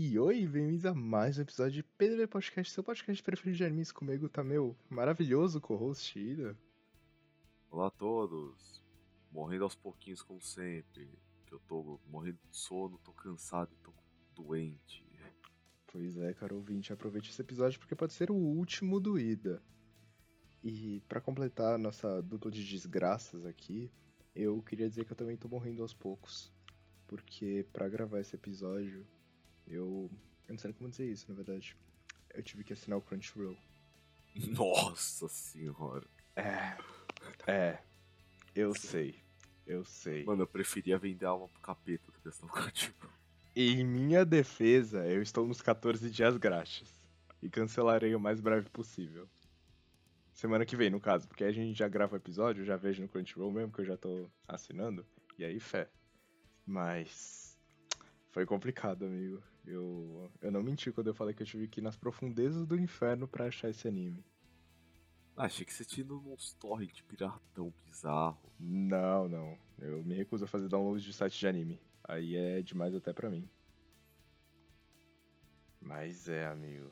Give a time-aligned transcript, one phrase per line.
[0.00, 3.90] E oi, bem-vindos a mais um episódio de PDB Podcast, seu podcast preferido de animes.
[3.90, 6.56] Comigo tá meu maravilhoso co-host Ida.
[7.68, 8.80] Olá a todos.
[9.32, 11.10] Morrendo aos pouquinhos, como sempre.
[11.44, 13.92] Que eu tô morrendo de sono, tô cansado e tô
[14.36, 15.04] doente.
[15.88, 19.60] Pois é, cara ouvinte, aproveite esse episódio porque pode ser o último do Ida.
[20.62, 23.90] E pra completar a nossa dupla de desgraças aqui,
[24.32, 26.52] eu queria dizer que eu também tô morrendo aos poucos.
[27.08, 29.04] Porque pra gravar esse episódio,
[29.70, 30.10] eu.
[30.46, 31.76] Eu não sei como dizer isso, na verdade.
[32.34, 33.56] Eu tive que assinar o Crunchyroll.
[34.56, 36.06] Nossa senhora.
[36.36, 36.76] É.
[37.46, 37.78] É.
[38.54, 39.16] Eu sei.
[39.66, 40.24] Eu sei.
[40.24, 43.12] Mano, eu preferia vender alma pro capeta do que assinar o Crunchyroll.
[43.54, 46.98] Em minha defesa, eu estou nos 14 dias grátis.
[47.42, 49.28] E cancelarei o mais breve possível.
[50.32, 53.08] Semana que vem, no caso, porque a gente já grava o episódio, já vejo no
[53.08, 55.04] Crunchyroll mesmo, que eu já tô assinando.
[55.36, 55.88] E aí, fé.
[56.64, 57.58] Mas.
[58.30, 59.42] Foi complicado, amigo.
[59.70, 62.74] Eu, eu não menti quando eu falei que eu tive que ir nas profundezas do
[62.74, 64.24] inferno pra achar esse anime.
[65.36, 68.50] Ah, achei que você tinha ido num torrent piratão bizarro.
[68.58, 69.58] Não, não.
[69.78, 71.80] Eu me recuso a fazer download de site de anime.
[72.02, 73.46] Aí é demais até pra mim.
[75.80, 76.90] Mas é, amigo.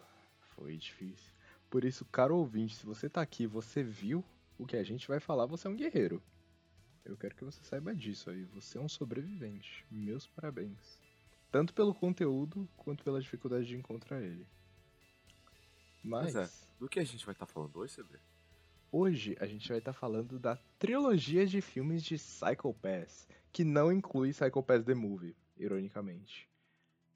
[0.55, 1.33] Foi difícil.
[1.71, 4.23] Por isso, caro ouvinte, se você tá aqui e você viu
[4.59, 6.23] o que a gente vai falar, você é um guerreiro.
[7.05, 8.45] Eu quero que você saiba disso aí.
[8.45, 9.87] Você é um sobrevivente.
[9.91, 11.06] Meus parabéns.
[11.51, 14.47] Tanto pelo conteúdo quanto pela dificuldade de encontrar ele.
[16.03, 18.19] Mas, Mas é, do que a gente vai estar tá falando hoje, CB?
[18.93, 23.65] Hoje a gente vai estar tá falando da trilogia de filmes de Psycho Pass, que
[23.65, 26.49] não inclui Psycho Pass The Movie, ironicamente.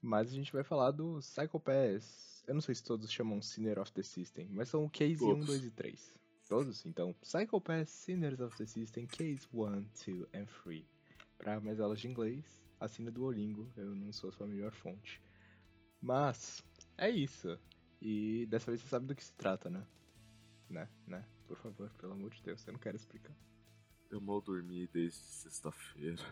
[0.01, 2.43] Mas a gente vai falar do Psycho Pass.
[2.47, 5.43] Eu não sei se todos chamam Sinner of the System, mas são o Case todos.
[5.43, 6.21] 1, 2 e 3.
[6.49, 6.85] Todos?
[6.85, 10.83] Então, Psycho Pass, Sinners of the System, Case 1, 2 and 3.
[11.37, 12.43] Para mais aulas de inglês,
[12.81, 15.21] assina Duolingo, eu não sou a sua melhor fonte.
[16.01, 16.63] Mas,
[16.97, 17.57] é isso.
[18.01, 19.85] E dessa vez você sabe do que se trata, né?
[20.67, 20.89] Né?
[21.05, 21.25] Né?
[21.47, 23.35] Por favor, pelo amor de Deus, eu não quero explicar.
[24.09, 26.23] Eu mal dormi desde sexta-feira.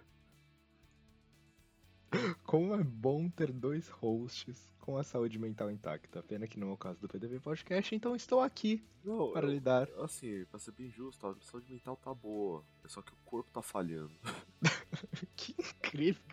[2.44, 6.24] Como é bom ter dois hosts com a saúde mental intacta.
[6.24, 9.52] Pena que não é o caso do PDV Podcast, então estou aqui não, para eu,
[9.52, 9.88] lhe dar.
[10.00, 12.66] Assim, pra ser bem justo, a saúde mental tá boa.
[12.84, 14.14] É só que o corpo tá falhando.
[15.38, 15.56] que
[15.90, 16.24] incrível!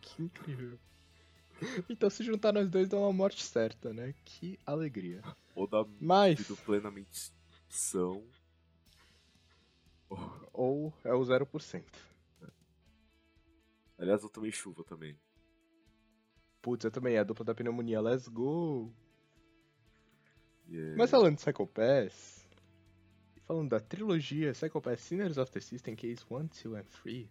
[0.00, 0.78] Que incrível.
[1.88, 4.14] Então se juntar nós dois dá uma morte certa, né?
[4.24, 5.22] Que alegria.
[5.54, 6.38] Ou dá Mas...
[6.38, 7.32] vida plenamente
[7.68, 8.22] são.
[10.52, 11.84] Ou é o 0%.
[13.98, 15.16] Aliás, eu tomei chuva também.
[16.60, 17.14] Putz, eu também.
[17.14, 18.00] É a dupla da pneumonia.
[18.00, 18.92] Let's go!
[20.68, 20.96] Yeah.
[20.96, 22.48] Mas falando de Psycho Pass,
[23.44, 27.28] falando da trilogia Psycho Pass Sinners of the System Case 1, 2 and 3,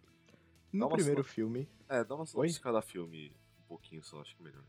[0.71, 1.67] no primeiro filme...
[1.87, 4.63] É, dá uma sinopse de cada filme um pouquinho só, acho que é melhor.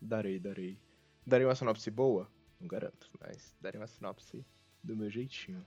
[0.00, 0.78] Darei, darei.
[1.26, 2.30] Darei uma sinopse boa?
[2.60, 4.44] Não garanto, mas darei uma sinopse
[4.82, 5.64] do meu jeitinho.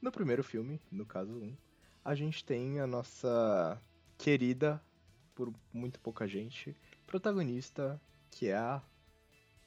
[0.00, 1.56] No primeiro filme, no caso 1,
[2.04, 3.80] a gente tem a nossa
[4.16, 4.82] querida,
[5.34, 6.76] por muito pouca gente,
[7.06, 8.82] protagonista, que é a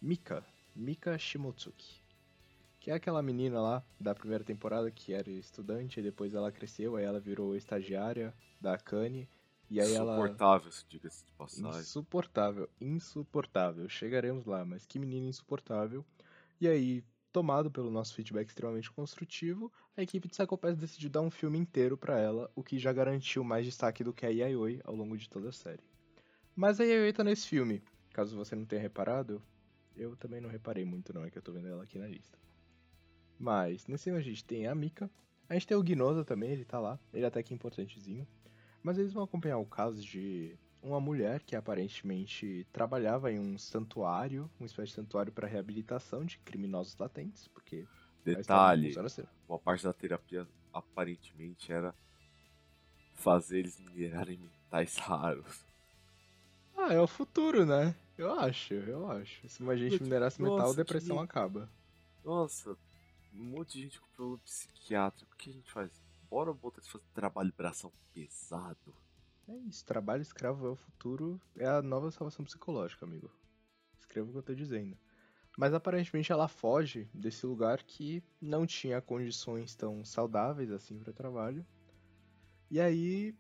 [0.01, 2.00] Mika, Mika Shimotsuki.
[2.81, 6.95] Que é aquela menina lá da primeira temporada que era estudante, e depois ela cresceu,
[6.95, 9.29] aí ela virou estagiária da Akane.
[9.69, 10.85] E aí insuportável, ela...
[10.89, 11.79] diga-se de passagem.
[11.79, 13.87] Insuportável, insuportável.
[13.87, 16.03] Chegaremos lá, mas que menina insuportável.
[16.59, 21.21] E aí, tomado pelo nosso feedback extremamente construtivo, a equipe de Psycho Pass decidiu dar
[21.21, 24.81] um filme inteiro para ela, o que já garantiu mais destaque do que a Yayoi
[24.83, 25.83] ao longo de toda a série.
[26.55, 27.83] Mas a Yayoi tá nesse filme.
[28.11, 29.39] Caso você não tenha reparado,
[29.95, 32.41] eu também não reparei muito não, é que eu tô vendo ela aqui na lista.
[33.41, 35.09] Mas, nesse filme a gente tem a Mika,
[35.50, 38.28] a gente tem o Ginoza também, ele tá lá, ele é até que importantezinho.
[38.84, 44.47] Mas eles vão acompanhar o caso de uma mulher que aparentemente trabalhava em um santuário,
[44.59, 47.88] uma espécie de santuário para reabilitação de criminosos latentes, porque
[48.24, 49.24] detalhe, assim.
[49.50, 51.96] uma parte da terapia aparentemente era
[53.16, 55.66] fazer eles minerarem metais raros.
[56.78, 57.96] Ah, é o futuro, né?
[58.17, 59.47] Eu acho, eu acho.
[59.49, 61.23] Se uma gente minerasse metal, a depressão que...
[61.23, 61.67] acaba.
[62.23, 62.78] Nossa,
[63.33, 65.33] um monte de gente com problema psiquiátrico.
[65.33, 66.01] O que a gente faz?
[66.29, 68.95] Bora botar de fazer trabalho bração pesado.
[69.47, 73.29] É isso, trabalho escravo é o futuro, é a nova salvação psicológica, amigo.
[73.99, 74.97] Escreva o que eu tô dizendo.
[75.57, 81.66] Mas aparentemente ela foge desse lugar que não tinha condições tão saudáveis assim para trabalho.
[82.69, 83.35] E aí,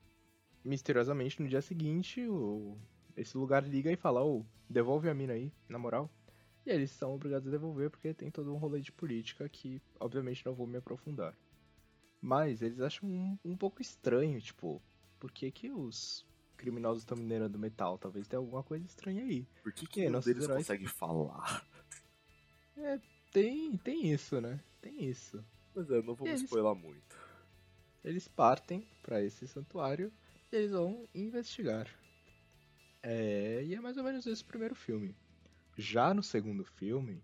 [0.63, 2.77] misteriosamente, no dia seguinte, o...
[3.15, 6.09] esse lugar liga e fala: Ô, oh, devolve a mina aí, na moral.
[6.65, 10.45] E eles são obrigados a devolver porque tem todo um rolê de política que, obviamente,
[10.45, 11.35] não vou me aprofundar.
[12.21, 14.81] Mas eles acham um, um pouco estranho, tipo,
[15.19, 16.23] por que, que os
[16.55, 17.97] criminosos estão minerando metal.
[17.97, 19.47] Talvez tenha alguma coisa estranha aí.
[19.63, 21.65] Por que, que nossos deles heróis- consegue falar?
[23.31, 24.59] Tem, tem isso, né?
[24.81, 25.43] Tem isso.
[25.73, 27.17] Mas é, não vamos eles- spoiler muito.
[28.03, 30.11] Eles partem pra esse santuário
[30.51, 31.87] e eles vão investigar.
[33.01, 35.15] É, e é mais ou menos esse o primeiro filme.
[35.81, 37.23] Já no segundo filme.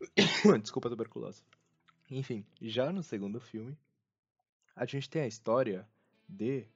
[0.62, 1.42] Desculpa a tuberculose.
[2.10, 3.76] Enfim, já no segundo filme,
[4.76, 5.88] a gente tem a história
[6.28, 6.66] de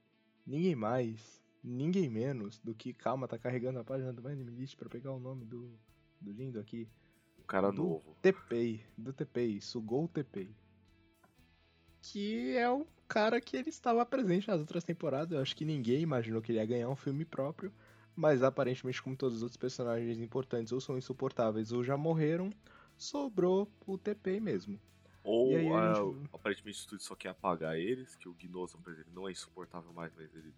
[0.46, 2.94] ninguém mais, ninguém menos do que.
[2.94, 5.78] Calma, tá carregando a página do Mind List pra pegar o nome do,
[6.20, 6.88] do lindo aqui.
[7.38, 8.16] Um cara Do- novo.
[8.22, 10.54] Tepei, do Tepei, Sugou Tepei.
[12.00, 15.32] Que é um cara que ele estava presente nas outras temporadas.
[15.32, 17.70] Eu acho que ninguém imaginou que ele ia ganhar um filme próprio.
[18.18, 22.52] Mas aparentemente, como todos os outros personagens importantes ou são insuportáveis ou já morreram,
[22.96, 24.76] sobrou o Tepei mesmo.
[25.22, 28.76] Ou aí a ah, gente- aparentemente o estúdio só quer apagar eles, que o Gnoso,
[28.78, 30.52] por exemplo, não é insuportável mais, mas ele.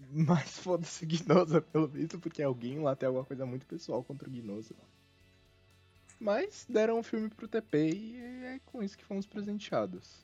[0.12, 4.28] Mas foda-se o Gnosa, pelo visto, porque alguém lá tem alguma coisa muito pessoal contra
[4.28, 4.74] o Gnosa.
[6.20, 10.22] Mas deram um filme pro TP e é com isso que fomos presenteados.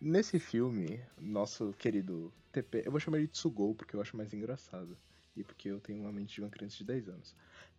[0.00, 4.32] Nesse filme, nosso querido TP, eu vou chamar ele de Sugou porque eu acho mais
[4.32, 4.96] engraçado.
[5.36, 7.36] E porque eu tenho uma mente de uma criança de 10 anos.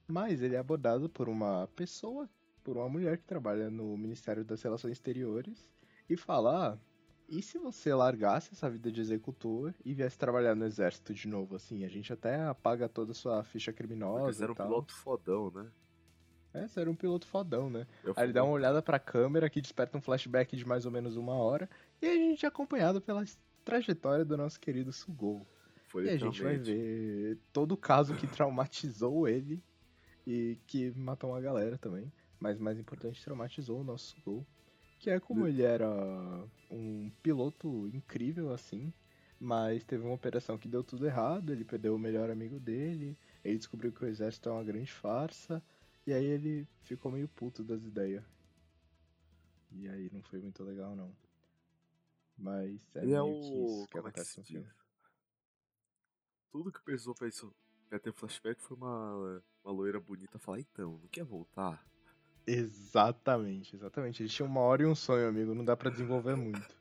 [0.07, 2.29] Mas ele é abordado por uma pessoa,
[2.63, 5.69] por uma mulher que trabalha no Ministério das Relações Exteriores
[6.09, 6.77] e fala: ah,
[7.27, 11.55] e se você largasse essa vida de executor e viesse trabalhar no exército de novo,
[11.55, 11.83] assim?
[11.83, 15.51] A gente até apaga toda a sua ficha criminosa eles eram e um piloto fodão,
[15.51, 15.69] né?
[16.53, 17.85] É, você era um piloto fodão, né?
[18.03, 20.91] Eu Aí ele dá uma olhada pra câmera que desperta um flashback de mais ou
[20.91, 21.69] menos uma hora.
[22.01, 23.23] E a gente é acompanhado pela
[23.65, 25.45] trajetória do nosso querido Sugou.
[25.87, 29.63] Foi E a gente vai ver todo o caso que traumatizou ele
[30.25, 32.11] e que matou uma galera também.
[32.39, 34.45] Mas mais importante, traumatizou o nosso Sugou.
[34.99, 35.87] Que é como ele era
[36.69, 38.91] um piloto incrível assim,
[39.39, 43.57] mas teve uma operação que deu tudo errado, ele perdeu o melhor amigo dele, ele
[43.57, 45.61] descobriu que o exército é uma grande farsa,
[46.05, 48.23] e aí ele ficou meio puto das ideias.
[49.71, 51.11] E aí não foi muito legal não.
[52.37, 53.65] Mas é Ele é meio que o.
[53.65, 54.67] isso que é que acontece no filme.
[56.51, 57.53] Tudo que precisou pra isso.
[57.89, 61.85] Pra ter flashback foi uma, uma loira bonita falar, então, não quer voltar?
[62.45, 64.21] Exatamente, exatamente.
[64.21, 65.53] Ele tinha uma hora e um sonho, amigo.
[65.53, 66.75] Não dá pra desenvolver muito.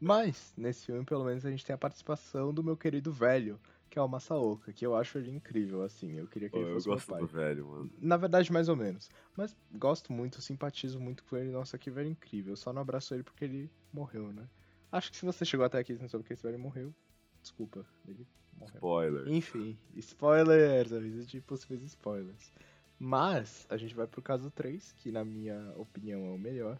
[0.00, 3.58] Mas, nesse filme, pelo menos, a gente tem a participação do meu querido velho,
[3.88, 6.12] que é o Masaoka, que eu acho ele incrível, assim.
[6.18, 7.20] Eu queria que Pô, ele eu fosse meu gosto pai.
[7.20, 7.90] do velho, mano.
[7.98, 9.08] Na verdade, mais ou menos.
[9.36, 11.50] Mas gosto muito, simpatizo muito com ele.
[11.50, 12.52] Nossa, que velho incrível.
[12.52, 14.48] Eu só não abraço ele porque ele morreu, né?
[14.92, 16.94] Acho que se você chegou até aqui sem saber que esse velho morreu,
[17.42, 18.26] desculpa, ele
[18.58, 18.74] morreu.
[18.74, 19.28] Spoiler.
[19.28, 22.52] Enfim, spoilers, aviso de possíveis spoilers.
[22.98, 26.78] Mas a gente vai pro caso 3, que na minha opinião é o melhor,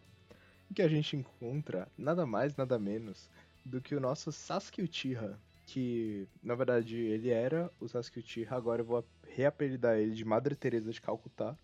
[0.71, 3.31] em que a gente encontra nada mais, nada menos
[3.65, 8.81] do que o nosso Sasuke Uchiha, que na verdade ele era o Sasuke Uchiha, agora
[8.81, 11.57] eu vou reapelidar ele de Madre Teresa de Calcutá,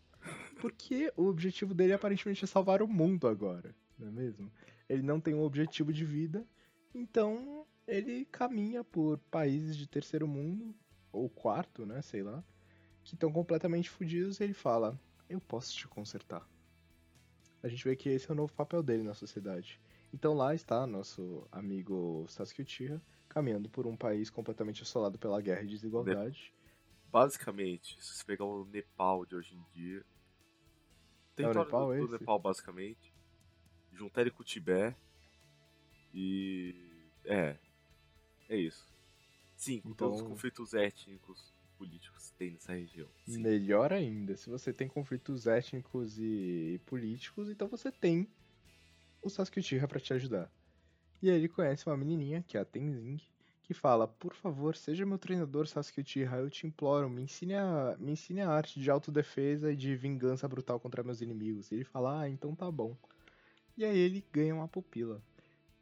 [0.61, 4.53] porque o objetivo dele aparentemente é salvar o mundo agora, não é mesmo?
[4.89, 6.45] Ele não tem um objetivo de vida,
[6.95, 10.75] então ele caminha por países de terceiro mundo,
[11.13, 12.43] ou quarto, né, sei lá,
[13.05, 14.99] que estão completamente fodidos e ele fala:
[15.29, 16.49] Eu posso te consertar.
[17.63, 19.81] A gente vê que esse é o novo papel dele na sociedade.
[20.13, 25.63] Então lá está nosso amigo Sasuke Uchiha, caminhando por um país completamente assolado pela guerra
[25.63, 26.53] e desigualdade.
[27.11, 30.05] Basicamente, se você pegar o Nepal de hoje em dia.
[31.37, 32.13] Tem É o Nepal do, do?
[32.13, 33.13] Nepal, basicamente.
[33.93, 34.97] Juntar ele com o Tibete.
[36.13, 36.75] E.
[37.25, 37.57] É.
[38.53, 38.87] É isso.
[39.57, 43.09] Sim, com todos os Então- conflitos étnicos, políticos que tem nessa região.
[43.27, 48.29] Melhor ainda, se você tem conflitos étnicos e políticos, então você tem
[49.23, 50.53] o Sasuke Uchiha pra te ajudar.
[51.23, 53.19] E aí ele conhece uma menininha, que é a Tenzing,
[53.63, 57.97] que fala: Por favor, seja meu treinador Sasuke Uchiha, eu te imploro, me ensine a,
[57.99, 61.71] me ensine a arte de autodefesa e de vingança brutal contra meus inimigos.
[61.71, 62.95] E ele fala: Ah, então tá bom.
[63.79, 65.23] E aí ele ganha uma pupila.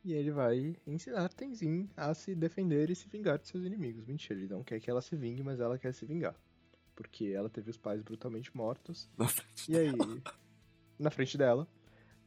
[0.02, 4.06] E ele vai ensinar Tenzin a se defender e se vingar de seus inimigos.
[4.06, 6.34] Mentira, ele não quer que ela se vingue, mas ela quer se vingar.
[6.94, 9.08] Porque ela teve os pais brutalmente mortos.
[9.18, 9.92] Na frente E aí,
[10.98, 11.68] na frente dela.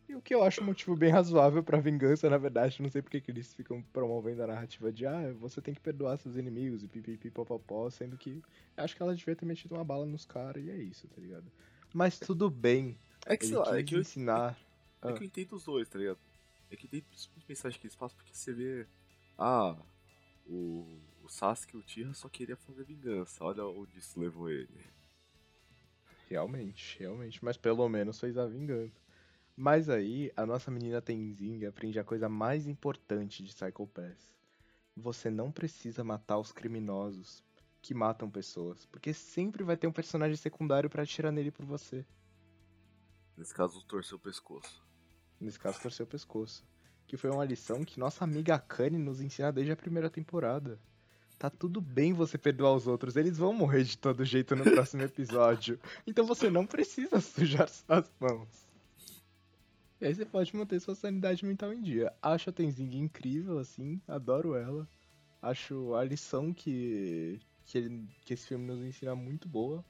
[0.08, 2.82] E o que eu acho um motivo bem razoável pra vingança, na verdade.
[2.82, 6.18] Não sei porque que eles ficam promovendo a narrativa de ah, você tem que perdoar
[6.18, 8.42] seus inimigos e pipipi popopó, sendo que
[8.78, 11.20] eu acho que ela devia ter metido uma bala nos caras e é isso, tá
[11.20, 11.52] ligado?
[11.94, 12.98] Mas tudo bem.
[13.26, 14.58] É que, sei lá, é que, eu, ensinar.
[15.02, 16.20] é que eu entendo os dois, tá ligado?
[16.70, 18.88] É que tem principalmente mensagem que eles passam porque você vê.
[19.38, 19.76] Ah,
[20.46, 23.44] o, o Sasuke e o Tira só queria fazer vingança.
[23.44, 24.86] Olha onde isso levou ele.
[26.30, 27.44] Realmente, realmente.
[27.44, 29.02] Mas pelo menos fez a vingança.
[29.56, 34.34] Mas aí, a nossa menina Tenzing aprende a coisa mais importante de Psycho Pass.
[34.96, 37.44] você não precisa matar os criminosos
[37.82, 42.06] que matam pessoas, porque sempre vai ter um personagem secundário pra atirar nele por você.
[43.38, 44.83] Nesse caso, torcer o pescoço.
[45.44, 46.64] Nesse caso, torcer o pescoço.
[47.06, 50.80] Que foi uma lição que nossa amiga Kanye nos ensina desde a primeira temporada.
[51.38, 55.02] Tá tudo bem você perdoar os outros, eles vão morrer de todo jeito no próximo
[55.02, 55.78] episódio.
[56.08, 58.48] Então você não precisa sujar suas mãos.
[60.00, 62.14] E aí você pode manter sua sanidade mental em dia.
[62.22, 64.88] Acho a Tenzing incrível, assim, adoro ela.
[65.42, 69.84] Acho a lição que, que, que esse filme nos ensina muito boa.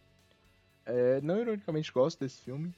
[0.86, 2.74] É, não ironicamente gosto desse filme.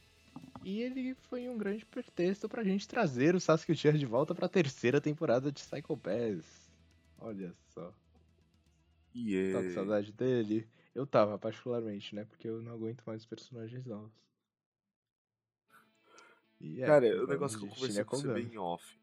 [0.66, 4.50] E ele foi um grande pretexto pra gente trazer o Sasuke Uchiha de volta pra
[4.50, 6.74] terceira temporada de Psycho Pass.
[7.20, 7.94] Olha só.
[9.14, 10.68] E Tá com saudade dele?
[10.96, 12.26] Eu tava, particularmente, né?
[12.26, 14.12] Porque eu não aguento mais os personagens novos.
[16.60, 19.00] E é, Cara, o negócio que eu conversei com você bem off.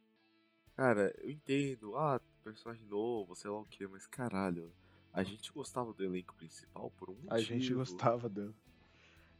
[0.74, 4.74] Cara, eu entendo, ah, personagem novo, sei lá o que, mas caralho,
[5.12, 7.34] a gente gostava do elenco principal por um motivo.
[7.34, 8.52] A gente gostava dele.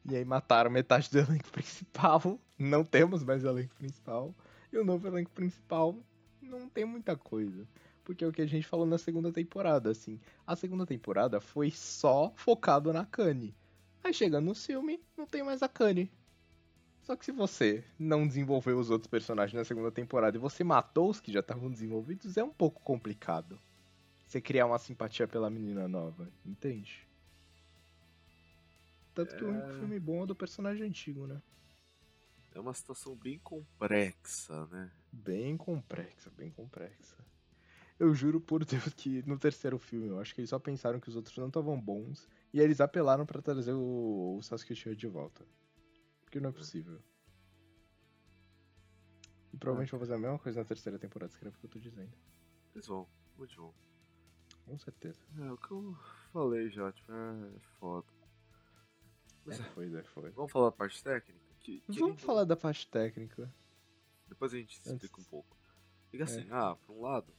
[0.05, 2.39] E aí mataram metade do elenco principal.
[2.59, 4.35] Não temos mais elenco principal.
[4.73, 5.97] E o novo elenco principal
[6.41, 7.67] não tem muita coisa.
[8.05, 10.21] Porque é o que a gente falou na segunda temporada, assim.
[10.47, 13.55] A segunda temporada foi só focado na Kanye.
[14.03, 16.11] Aí chega no filme, não tem mais a Kanye.
[17.03, 21.11] Só que se você não desenvolveu os outros personagens na segunda temporada e você matou
[21.11, 23.59] os que já estavam desenvolvidos, é um pouco complicado.
[24.27, 27.07] Você criar uma simpatia pela menina nova, entende?
[29.15, 29.73] Tanto que o único É.
[29.79, 31.43] filme bom é do personagem antigo, né?
[32.53, 34.91] É uma situação bem complexa, né?
[35.11, 37.17] Bem complexa, bem complexa.
[37.99, 41.09] Eu juro por Deus que no terceiro filme, eu acho que eles só pensaram que
[41.09, 45.07] os outros não estavam bons e eles apelaram pra trazer o, o Sasuke Uchiha de
[45.07, 45.47] volta.
[46.25, 47.01] Porque não é possível.
[49.53, 51.79] E provavelmente vão fazer a mesma coisa na terceira temporada, escreve o que eu tô
[51.79, 52.13] dizendo.
[52.75, 53.75] Eles vão, muito bom.
[54.65, 55.21] Com certeza.
[55.39, 55.95] É o que eu
[56.33, 58.07] falei já, tipo, é foda.
[59.45, 60.31] Mas É, é, foi, é, foi.
[60.31, 61.41] vamos falar da parte técnica?
[61.61, 63.53] Que, que Vamos falar da parte técnica.
[64.29, 65.57] Depois a gente Antes- explica um pouco.
[66.11, 67.33] Fica assim, ah, por um lado,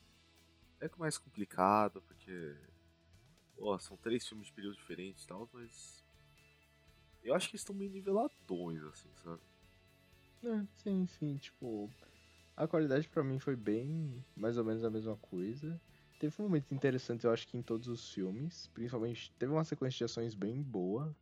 [0.79, 2.55] é que mais complicado, porque.
[3.59, 6.03] Ó, são três filmes de períodos diferentes e tal, mas.
[7.23, 9.41] Eu acho que eles estão meio niveladões, assim, sabe?
[10.43, 11.89] É, sim, sim, tipo.
[12.55, 15.79] A qualidade pra mim foi bem mais ou menos a mesma coisa.
[16.19, 18.67] Teve momentos interessantes, eu acho que em todos os filmes.
[18.73, 21.15] Principalmente, teve uma sequência de ações bem boa.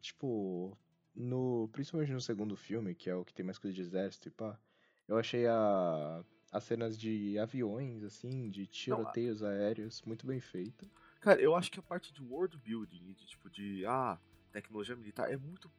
[0.00, 0.76] Tipo,
[1.14, 1.68] no.
[1.72, 4.58] Principalmente no segundo filme, que é o que tem mais coisa de exército e pá.
[5.06, 6.24] Eu achei a.
[6.52, 10.84] As cenas de aviões, assim, de tiroteios aéreos, muito bem feita.
[11.20, 13.86] Cara, eu acho que a parte de world building, de tipo, de.
[13.86, 14.18] Ah,
[14.50, 15.70] tecnologia militar, é muito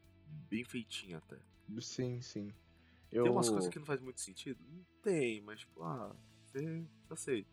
[0.50, 1.38] bem feitinha até.
[1.82, 2.54] Sim, sim.
[3.12, 3.24] Eu...
[3.24, 4.64] Tem umas coisas que não faz muito sentido?
[4.70, 7.50] Não tem, mas tipo, ah, você aceita.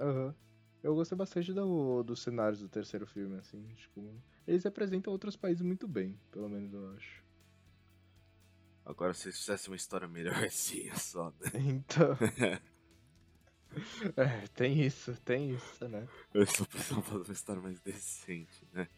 [0.00, 0.34] Aham.
[0.82, 4.14] Eu gostei bastante do, dos cenários do terceiro filme, assim, tipo,
[4.46, 7.24] eles representam outros países muito bem, pelo menos eu acho.
[8.84, 11.50] Agora, se eles fizessem uma história melhorzinha só, né?
[11.54, 12.16] Então,
[14.16, 16.06] é, tem isso, tem isso, né?
[16.32, 18.88] Eu estou precisando fazer uma história mais decente, né?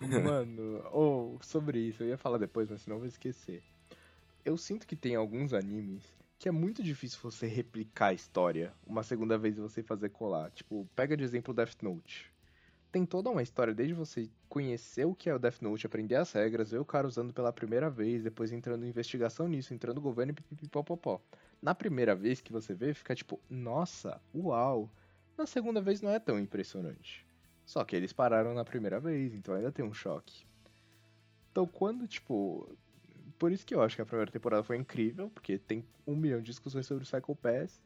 [0.00, 3.62] Mano, ou sobre isso, eu ia falar depois, mas senão eu vou esquecer.
[4.44, 6.02] Eu sinto que tem alguns animes
[6.40, 10.50] que é muito difícil você replicar a história uma segunda vez e você fazer colar.
[10.52, 12.32] Tipo, pega de exemplo Death Note.
[12.90, 16.32] Tem toda uma história desde você conhecer o que é o Death Note, aprender as
[16.32, 20.00] regras, ver o cara usando pela primeira vez, depois entrando em investigação nisso, entrando no
[20.00, 21.20] governo e pipipipopopó.
[21.60, 24.90] Na primeira vez que você vê, fica tipo, nossa, uau.
[25.36, 27.26] Na segunda vez não é tão impressionante.
[27.66, 30.46] Só que eles pararam na primeira vez, então ainda tem um choque.
[31.52, 32.66] Então quando, tipo.
[33.40, 36.40] Por isso que eu acho que a primeira temporada foi incrível, porque tem um milhão
[36.40, 37.80] de discussões sobre o Psycho Pass.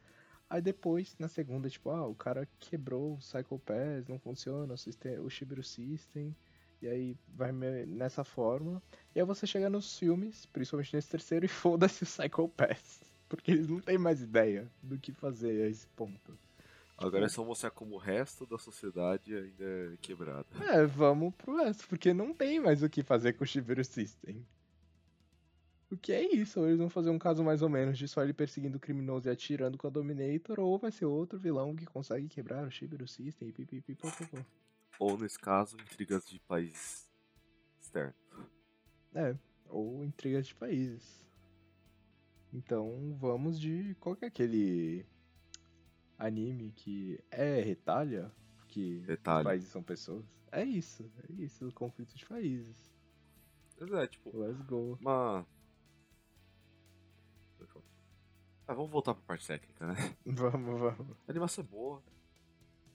[0.49, 4.77] Aí depois, na segunda, tipo, ah, o cara quebrou o Psycho Pass, não funciona o,
[4.77, 6.35] sistema, o Shibiru System.
[6.81, 8.83] E aí vai nessa forma.
[9.15, 12.99] E aí você chega nos filmes, principalmente nesse terceiro, e foda-se o Psycho Pass.
[13.29, 16.37] Porque eles não têm mais ideia do que fazer a esse ponto.
[16.97, 20.45] Agora é só mostrar como o resto da sociedade ainda é quebrada.
[20.69, 24.45] É, vamos pro resto, porque não tem mais o que fazer com o Shibiru System.
[25.91, 26.59] O que é isso?
[26.59, 29.27] Ou eles vão fazer um caso mais ou menos de só ele perseguindo o criminoso
[29.27, 33.07] e atirando com a Dominator, ou vai ser outro vilão que consegue quebrar o Shibiru
[33.07, 34.43] System e pipipipopopó.
[34.99, 37.07] Ou, nesse caso, intrigas de países
[37.79, 38.15] externos.
[39.13, 39.35] É,
[39.69, 41.23] ou intrigas de países.
[42.53, 43.95] Então vamos de.
[43.99, 45.05] Qual que é aquele
[46.17, 48.31] anime que é retalha?
[48.67, 49.43] Que os Retalha.
[49.43, 50.25] países são pessoas?
[50.51, 52.91] É isso, é isso, o conflito de países.
[53.79, 54.97] Mas é, tipo, Let's go.
[55.01, 55.45] uma.
[58.67, 59.93] Ah, vamos voltar pra parte técnica, né?
[60.25, 61.17] Vamos, vamos.
[61.27, 62.03] A animação é boa.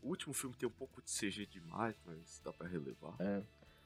[0.03, 3.15] O último filme tem um pouco de CG demais, mas dá pra relevar.
[3.21, 3.43] É.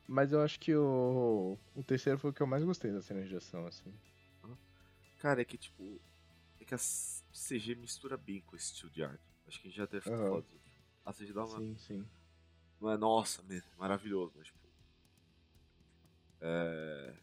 [0.06, 3.22] Mas eu acho que o, o terceiro foi o que eu mais gostei da cena
[3.22, 3.92] de ação, assim.
[5.18, 6.00] Cara, é que tipo.
[6.60, 9.24] É que a CG mistura bem com esse estilo de arte.
[9.46, 10.28] Acho que a gente já deve ter Aham.
[10.28, 10.60] falado.
[11.04, 11.58] A CG dá uma.
[11.58, 12.06] Sim, sim.
[12.80, 13.62] Não é nossa, né?
[13.78, 14.68] maravilhoso, mas tipo.
[16.42, 17.14] É.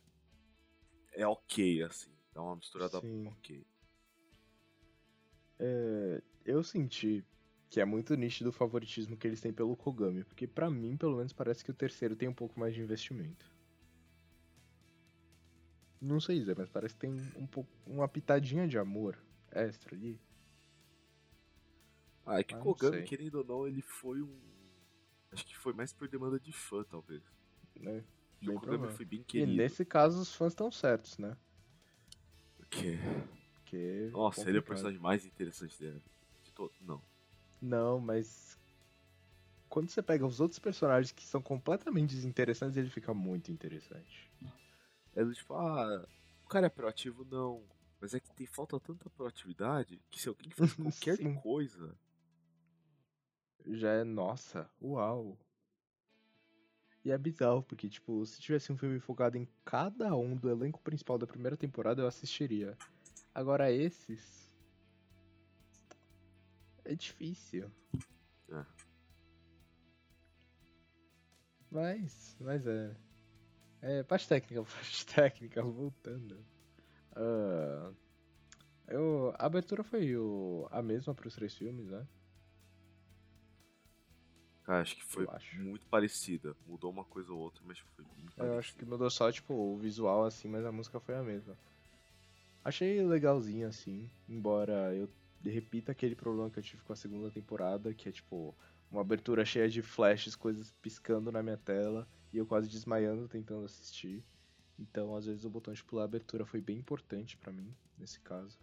[1.13, 2.11] É ok, assim.
[2.33, 3.27] Dá uma misturada Sim.
[3.27, 3.65] ok.
[5.63, 7.23] É, eu senti
[7.69, 11.15] que é muito nítido o favoritismo que eles têm pelo Kogami, porque pra mim, pelo
[11.15, 13.45] menos, parece que o terceiro tem um pouco mais de investimento.
[16.01, 19.17] Não sei dizer, mas parece que tem um pouco, uma pitadinha de amor
[19.51, 20.19] extra ali.
[22.25, 24.39] Ah, é que Ah, Kogami, querendo ou não, ele foi um.
[25.31, 27.21] Acho que foi mais por demanda de fã, talvez.
[27.75, 28.03] Né?
[28.47, 29.53] O Kogami foi bem E querido.
[29.53, 31.37] nesse caso, os fãs estão certos, né?
[32.57, 32.97] Porque...
[33.71, 36.01] Porque Nossa, ele é o personagem mais interessante dele.
[36.43, 36.73] De todo.
[36.81, 37.01] Não.
[37.61, 38.59] Não, mas
[39.69, 44.29] quando você pega os outros personagens que são completamente desinteressantes, ele fica muito interessante.
[45.15, 46.05] É tipo, ah,
[46.43, 47.63] o cara é proativo, não.
[48.01, 51.95] Mas é que tem falta tanta proatividade que se alguém faz qualquer coisa.
[53.65, 55.37] Já é, nossa, uau.
[57.05, 60.81] E é bizarro, porque, tipo, se tivesse um filme focado em cada um do elenco
[60.81, 62.77] principal da primeira temporada, eu assistiria.
[63.33, 64.51] Agora esses.
[66.83, 67.71] É difícil.
[68.50, 68.65] É.
[71.69, 72.95] Mas, mas é.
[73.81, 76.45] É, parte técnica, parte técnica, voltando.
[77.15, 77.91] Ah,
[78.88, 82.05] eu, a abertura foi o, a mesma pros três filmes, né?
[84.63, 85.59] Cara, acho que foi acho.
[85.59, 86.55] muito parecida.
[86.67, 88.43] Mudou uma coisa ou outra, mas foi parecida.
[88.43, 91.57] Eu acho que mudou só, tipo, o visual, assim, mas a música foi a mesma.
[92.63, 95.09] Achei legalzinho, assim, embora eu
[95.43, 98.55] repita aquele problema que eu tive com a segunda temporada, que é, tipo,
[98.91, 103.65] uma abertura cheia de flashes, coisas piscando na minha tela, e eu quase desmaiando tentando
[103.65, 104.24] assistir.
[104.77, 108.19] Então, às vezes, o botão de pular a abertura foi bem importante pra mim, nesse
[108.19, 108.59] caso.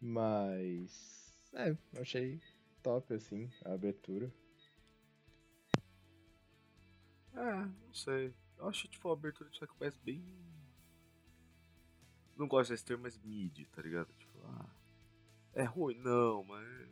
[0.00, 1.32] Mas...
[1.54, 2.40] É, achei
[2.82, 4.32] top, assim, a abertura.
[7.34, 7.54] É,
[7.86, 8.34] não sei.
[8.58, 10.24] Eu acho, tipo, a abertura de Pass bem.
[12.38, 14.08] Não gosto desse termo, mas mid, tá ligado?
[14.16, 14.66] Tipo, ah.
[15.54, 15.98] É ruim?
[15.98, 16.88] Não, mas.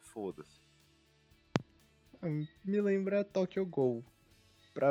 [0.00, 0.60] Foda-se.
[2.20, 2.28] Ah,
[2.62, 4.04] Me lembra Tokyo Ghoul.
[4.74, 4.90] Pra,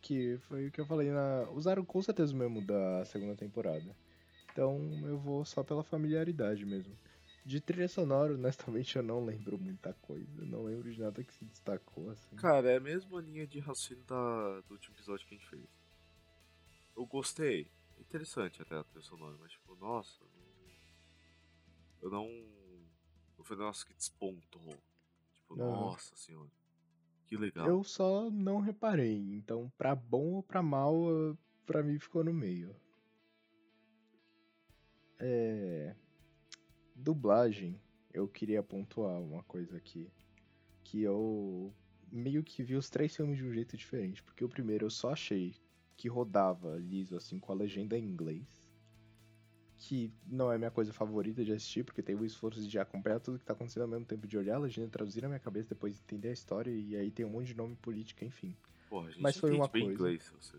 [0.00, 1.48] que foi o que eu falei na.
[1.50, 3.94] Usaram com certeza o mesmo da segunda temporada.
[4.50, 6.96] Então eu vou só pela familiaridade mesmo.
[7.44, 10.44] De trilha sonora, honestamente, eu não lembro muita coisa.
[10.44, 12.36] Não lembro de nada que se destacou, assim.
[12.36, 15.64] Cara, é a mesma linha de raciocínio da, do último episódio que a gente fez.
[16.96, 17.68] Eu gostei.
[18.02, 20.22] Interessante até a trilha sonora, mas tipo, nossa.
[20.24, 20.42] não-
[22.02, 22.26] Eu não.
[23.38, 24.74] Não foi um negócio que despontou.
[25.34, 25.70] Tipo, Aham.
[25.70, 26.50] nossa senhora.
[27.26, 27.66] Que legal.
[27.66, 29.16] Eu só não reparei.
[29.34, 31.04] Então, pra bom ou pra mal,
[31.64, 32.74] pra mim ficou no meio.
[35.18, 35.94] É.
[36.94, 37.80] Dublagem,
[38.12, 40.10] eu queria pontuar uma coisa aqui.
[40.84, 41.72] Que eu
[42.10, 44.22] meio que vi os três filmes de um jeito diferente.
[44.22, 45.54] Porque o primeiro eu só achei
[46.02, 48.68] que rodava liso, assim, com a legenda em inglês.
[49.76, 53.38] Que não é minha coisa favorita de assistir, porque tem o esforço de acompanhar tudo
[53.38, 56.00] que tá acontecendo ao mesmo tempo, de olhar a legenda, traduzir na minha cabeça, depois
[56.00, 58.56] entender a história, e aí tem um monte de nome político, enfim.
[58.90, 59.94] Porra, a gente mas foi uma bem coisa.
[59.94, 60.34] inglês.
[60.40, 60.58] Você...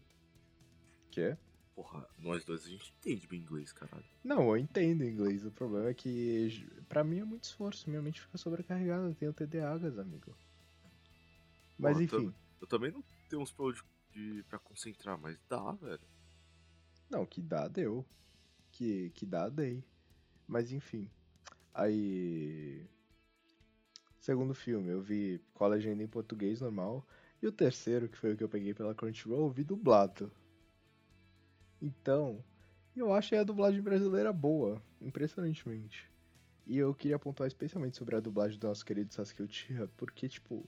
[1.11, 1.37] Que é?
[1.75, 4.05] Porra, nós dois a gente entende bem inglês, caralho.
[4.23, 5.45] Não, eu entendo inglês.
[5.45, 7.89] O problema é que, pra mim, é muito esforço.
[7.89, 9.09] Minha mente fica sobrecarregada.
[9.09, 10.33] Eu tenho TDAHs, amigo.
[11.77, 12.33] Mas Porra, enfim.
[12.61, 16.07] Eu também não tenho uns problemas de, de, pra concentrar, mas dá, velho.
[17.09, 18.05] Não, que dá, deu.
[18.71, 19.83] Que, que dá, dei.
[20.47, 21.09] Mas enfim.
[21.73, 22.87] Aí.
[24.19, 27.05] Segundo filme, eu vi com a legenda em português normal.
[27.41, 30.31] E o terceiro, que foi o que eu peguei pela Crunchyroll, eu vi dublado.
[31.81, 32.41] Então,
[32.95, 36.09] eu achei a dublagem brasileira boa, impressionantemente.
[36.65, 40.65] E eu queria apontar especialmente sobre a dublagem do nosso querido Sasuke Uchiha, porque, tipo,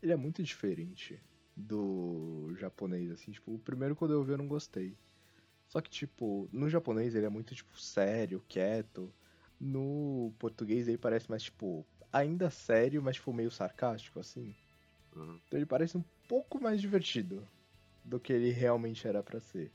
[0.00, 1.20] ele é muito diferente
[1.56, 3.32] do japonês, assim.
[3.32, 4.96] Tipo, o primeiro quando eu vi eu não gostei.
[5.68, 9.12] Só que, tipo, no japonês ele é muito, tipo, sério, quieto.
[9.58, 14.54] No português ele parece mais, tipo, ainda sério, mas, tipo, meio sarcástico, assim.
[15.14, 15.40] Uhum.
[15.46, 17.46] Então ele parece um pouco mais divertido
[18.04, 19.72] do que ele realmente era pra ser.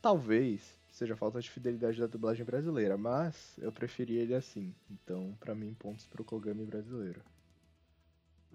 [0.00, 4.74] Talvez seja falta de fidelidade da dublagem brasileira, mas eu preferi ele assim.
[4.90, 7.22] Então, pra mim, pontos pro Kogami brasileiro.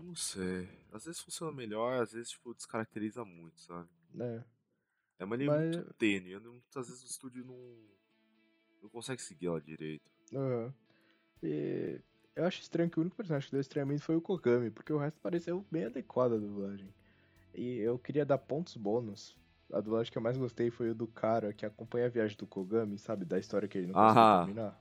[0.01, 0.67] Eu não sei.
[0.91, 3.87] Às vezes funciona melhor, às vezes, tipo, descaracteriza muito, sabe?
[4.19, 4.43] É.
[5.19, 6.39] É uma linha Mas- muito tênue.
[6.39, 7.77] Muitas vezes o estúdio não,
[8.81, 10.09] não consegue seguir ela direito.
[10.33, 10.73] Aham.
[11.43, 12.01] E
[12.35, 14.97] Eu acho estranho que o único personagem que deu estranhamento foi o Kogami, porque o
[14.97, 16.91] resto pareceu bem adequado a dublagem.
[17.53, 19.35] E eu queria dar pontos bônus.
[19.71, 22.47] A dublagem que eu mais gostei foi o do cara que acompanha a viagem do
[22.47, 23.25] Kogami, sabe?
[23.25, 24.45] Da história que ele não conseguiu Aham.
[24.45, 24.80] terminar.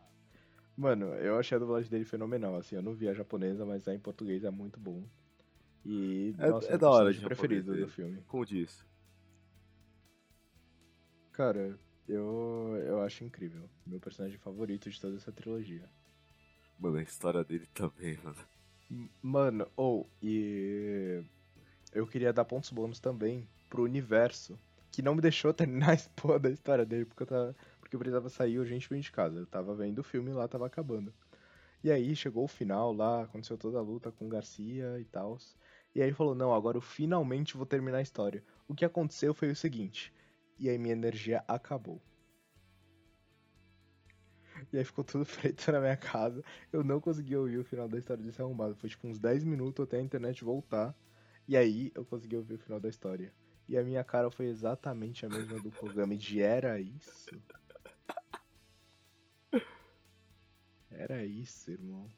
[0.76, 2.76] Mano, eu achei a dublagem dele fenomenal, assim.
[2.76, 5.02] Eu não vi a japonesa, mas a em português é muito bom.
[5.84, 8.18] E, É- nossa, é meu da hora de preferido do filme.
[8.28, 8.84] Como disse.
[11.32, 11.78] Cara,
[12.08, 13.68] eu, eu acho incrível.
[13.86, 15.88] Meu personagem favorito de toda essa trilogia.
[16.78, 18.36] Mano, a história dele também, mano.
[19.22, 21.22] Mano, ou, e
[21.92, 24.58] eu queria dar pontos bônus também pro universo,
[24.90, 27.56] que não me deixou terminar a da história dele, porque eu, tava,
[27.90, 29.40] porque eu precisava sair urgentemente de casa.
[29.40, 31.12] Eu tava vendo o filme e lá tava acabando.
[31.82, 35.36] E aí chegou o final lá, aconteceu toda a luta com o Garcia e tal.
[35.92, 38.44] E aí falou, não, agora eu finalmente vou terminar a história.
[38.68, 40.14] O que aconteceu foi o seguinte,
[40.56, 42.00] e aí minha energia acabou.
[44.72, 46.44] E aí ficou tudo preto na minha casa.
[46.72, 48.76] Eu não consegui ouvir o final da história desse arrombado.
[48.76, 50.94] Foi tipo uns 10 minutos até a internet voltar.
[51.48, 53.32] E aí eu consegui ouvir o final da história.
[53.68, 57.40] E a minha cara foi exatamente a mesma do Kogami de era isso?
[60.90, 62.10] Era isso, irmão.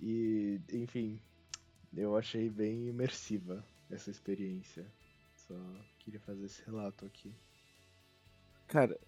[0.00, 1.20] E, enfim,
[1.94, 4.90] eu achei bem imersiva essa experiência.
[5.34, 5.54] Só
[5.98, 7.34] queria fazer esse relato aqui.
[8.66, 8.98] Cara.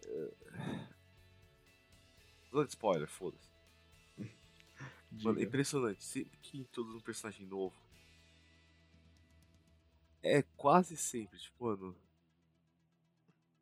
[2.50, 3.48] Dando spoiler, foda-se.
[5.22, 6.02] Mano, é impressionante.
[6.04, 7.74] Sempre que introduz um personagem novo.
[10.22, 11.96] É quase sempre, tipo, mano.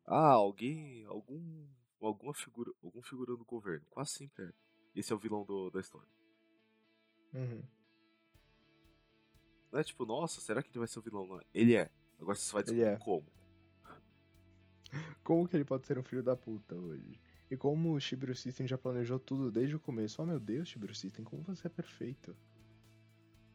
[0.05, 1.05] Ah, alguém.
[1.05, 1.65] Algum.
[2.01, 2.71] Alguma figura.
[2.83, 3.85] Algum figurão do governo.
[3.89, 4.53] Quase sempre é.
[4.95, 6.07] Esse é o vilão do- da história.
[7.33, 7.63] Uhum.
[9.71, 11.25] Não é tipo, nossa, será que ele vai ser o vilão?
[11.25, 11.89] Não, ele é.
[12.19, 12.97] Agora você vai descobrir é.
[12.97, 13.25] como.
[15.23, 17.19] Como que ele pode ser um filho da puta hoje?
[17.49, 20.21] E como o Shibiru System já planejou tudo desde o começo.
[20.21, 22.35] Oh meu Deus, Shibiru System, como você é perfeito.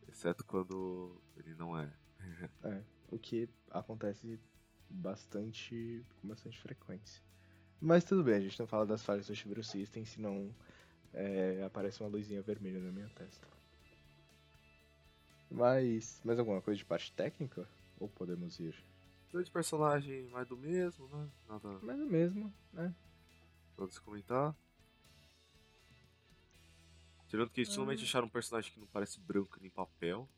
[0.08, 1.92] Exceto quando ele não é.
[2.64, 4.40] É, o que acontece
[4.88, 7.22] bastante, com bastante frequência.
[7.80, 10.54] Mas tudo bem, a gente não fala das falhas do Shibiru System, senão
[11.16, 13.46] é, aparece uma luzinha vermelha na minha testa.
[15.50, 17.66] Mas, mais alguma coisa de parte técnica?
[17.98, 18.74] Ou podemos ir?
[19.32, 21.28] Dois personagens mais do mesmo, né?
[21.48, 22.94] Nada Mais o mesmo, né?
[23.76, 24.54] pra se comentar.
[27.28, 28.04] Tirando que eles finalmente Ah.
[28.04, 30.28] acharam um personagem que não parece branco nem papel.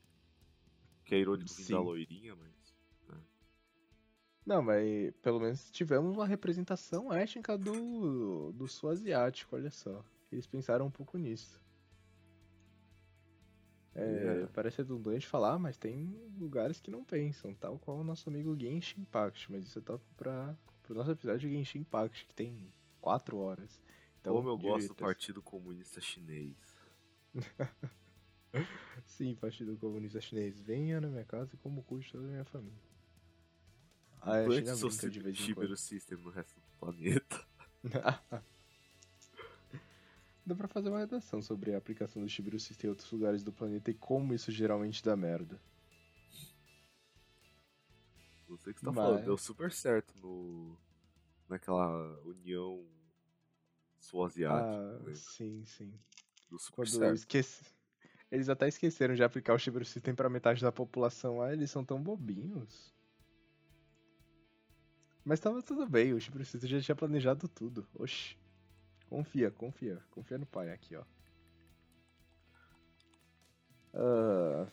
[1.04, 2.48] Que é irônico vindo da loirinha, mas.
[4.44, 10.02] Não, mas pelo menos tivemos uma representação étnica do, do sul asiático, olha só.
[10.30, 11.60] Eles pensaram um pouco nisso.
[13.94, 14.46] É, É.
[14.52, 19.00] Parece redundante falar, mas tem lugares que não pensam, tal qual o nosso amigo Genshin
[19.00, 20.56] Impact, mas isso é tópico para
[20.88, 23.82] o nosso episódio de Genshin Impact, que tem 4 horas.
[24.20, 24.94] Então, Como eu gosto do.
[24.94, 26.56] Partido Comunista Chinês.
[29.04, 32.88] Sim, Partido Comunista Chinês, venha na minha casa e como cuide toda a minha família.
[34.20, 35.76] Ah, Implante China brinca de vez em quando.
[35.76, 37.46] System no resto do planeta.
[40.48, 43.52] Dá pra fazer uma redação sobre a aplicação do Shibiru System em outros lugares do
[43.52, 45.60] planeta e como isso geralmente dá merda.
[48.48, 49.24] Não sei o que você tá Mas- falando.
[49.26, 50.74] Deu super certo no.
[51.50, 52.82] Naquela união
[53.98, 54.70] sul-asiática.
[54.70, 55.14] Ah, né?
[55.14, 55.92] sim, sim.
[56.48, 57.14] Deu super Quando eu certo.
[57.16, 57.64] esqueci...
[58.30, 61.42] Eles até esqueceram de aplicar o Shibiru System pra metade da população.
[61.42, 62.94] Ah, eles são tão bobinhos.
[65.22, 67.86] Mas tava tudo bem, o Shibiru System já tinha planejado tudo.
[67.94, 68.34] Oxi.
[69.08, 70.02] Confia, confia.
[70.10, 71.04] Confia no pai aqui, ó.
[73.94, 74.70] Ah,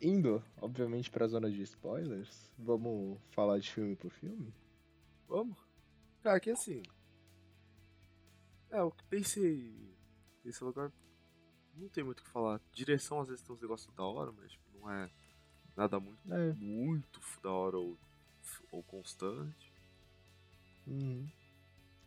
[0.00, 4.52] indo, obviamente, pra zona de spoilers, vamos falar de filme por filme?
[5.28, 5.58] Vamos?
[6.22, 6.82] Cara, que assim.
[8.70, 9.94] É, o que pensei.
[10.44, 10.92] Nesse lugar.
[11.74, 12.60] Não tem muito o que falar.
[12.72, 15.10] Direção às vezes tem uns negócios da hora, mas tipo, não é
[15.76, 16.52] nada muito, É.
[16.54, 17.98] muito da hora ou,
[18.70, 19.72] ou constante.
[20.86, 21.28] Uhum.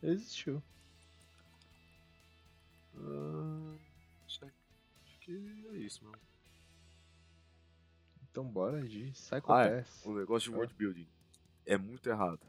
[0.02, 0.64] Existiu.
[3.02, 3.78] Ah,
[4.26, 5.32] acho, acho que
[5.72, 6.20] é isso, mano.
[8.24, 9.86] Então bora de Psycho Ah, é.
[10.06, 10.60] O negócio de Ah.
[10.60, 11.08] world building
[11.66, 12.46] é muito errado.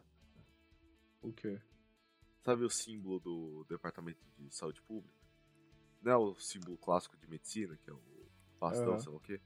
[1.23, 1.61] O quê?
[2.43, 5.19] Sabe o símbolo do Departamento de Saúde Pública?
[6.01, 9.01] Não é o símbolo clássico de medicina, que é o bastão, Aham.
[9.01, 9.41] sei lá o quê?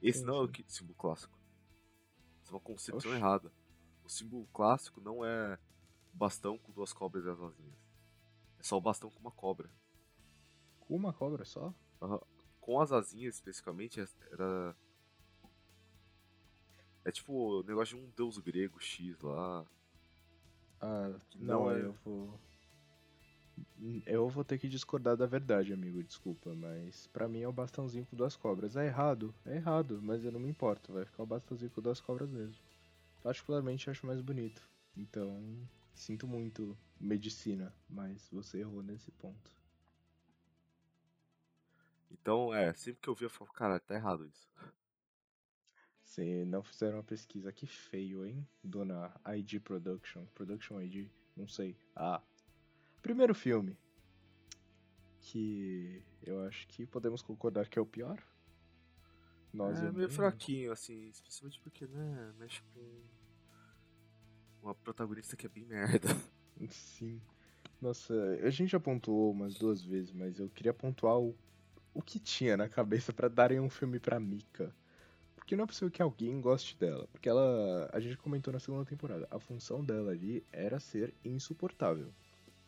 [0.00, 1.36] Esse Sim, não é o que- símbolo clássico.
[2.42, 3.18] Isso é uma concepção Oxi.
[3.20, 3.52] errada.
[4.04, 5.58] O símbolo clássico não é
[6.12, 7.78] bastão com duas cobras e as asinhas.
[8.58, 9.68] É só o bastão com uma cobra.
[10.88, 11.72] Uma cobra só?
[12.60, 14.00] Com as asinhas, especificamente,
[14.32, 14.74] era...
[17.04, 19.64] É tipo o negócio de um deus grego X lá.
[20.80, 22.38] Ah, não, não é- eu vou.
[24.06, 28.06] Eu vou ter que discordar da verdade, amigo, desculpa, mas pra mim é o bastãozinho
[28.06, 28.76] com duas cobras.
[28.76, 32.00] É errado, é errado, mas eu não me importo, vai ficar o bastãozinho com duas
[32.00, 32.56] cobras mesmo.
[33.22, 34.62] Particularmente acho mais bonito.
[34.96, 35.42] Então,
[35.94, 39.57] sinto muito medicina, mas você errou nesse ponto.
[42.10, 44.48] Então, é, sempre que eu vi eu falo, cara, tá errado isso.
[46.02, 48.46] Se não fizeram uma pesquisa, que feio, hein?
[48.64, 51.76] Dona ID Production, Production ID, não sei.
[51.94, 52.22] Ah,
[53.02, 53.78] primeiro filme.
[55.20, 58.22] Que eu acho que podemos concordar que é o pior.
[59.52, 63.02] Nós é meio fraquinho, assim, especialmente porque, né, mexe com
[64.62, 66.08] uma protagonista que é bem merda.
[66.70, 67.20] Sim.
[67.80, 71.36] Nossa, a gente já pontuou umas duas vezes, mas eu queria pontuar o,
[71.98, 74.72] o que tinha na cabeça para darem um filme pra Mika.
[75.34, 77.08] Porque não é possível que alguém goste dela.
[77.10, 77.90] Porque ela.
[77.92, 79.26] A gente comentou na segunda temporada.
[79.32, 82.12] A função dela ali era ser insuportável.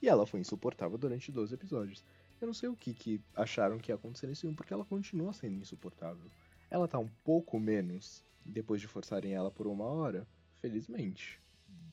[0.03, 2.05] E ela foi insuportável durante 12 episódios.
[2.41, 5.33] Eu não sei o que, que acharam que ia acontecer nesse filme, porque ela continua
[5.33, 6.29] sendo insuportável.
[6.69, 11.39] Ela tá um pouco menos depois de forçarem ela por uma hora, felizmente.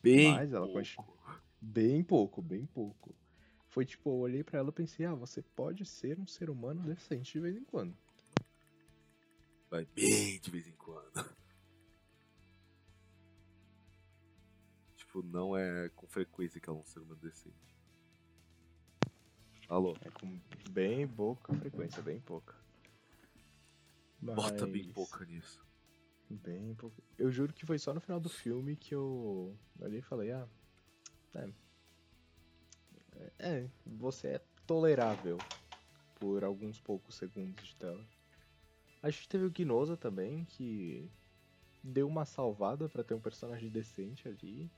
[0.02, 0.80] Bem Mas ela pouco.
[0.80, 1.14] continua.
[1.60, 3.14] Bem pouco, bem pouco.
[3.78, 6.82] Foi tipo, eu olhei para ela e pensei, ah, você pode ser um ser humano
[6.82, 7.96] decente de vez em quando.
[9.70, 11.12] Vai bem de vez em quando.
[14.96, 17.78] tipo, não é com frequência que ela é um ser humano decente.
[19.68, 19.96] Alô?
[20.00, 22.56] É com bem pouca frequência, bem pouca.
[24.20, 24.34] Mas...
[24.34, 25.64] Bota bem pouca nisso.
[26.28, 27.00] Bem pouco.
[27.16, 30.48] Eu juro que foi só no final do filme que eu olhei e falei, ah.
[31.32, 31.67] É.
[33.38, 35.38] É, você é tolerável
[36.18, 38.04] por alguns poucos segundos de tela.
[39.02, 41.08] A gente teve o Gnosa também, que
[41.82, 44.70] deu uma salvada para ter um personagem decente ali.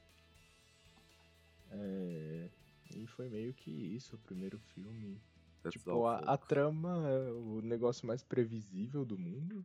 [1.71, 2.49] É...
[2.95, 5.21] E foi meio que isso, o primeiro filme.
[5.63, 9.65] That's tipo, a, a, trama é o negócio mais previsível do mundo.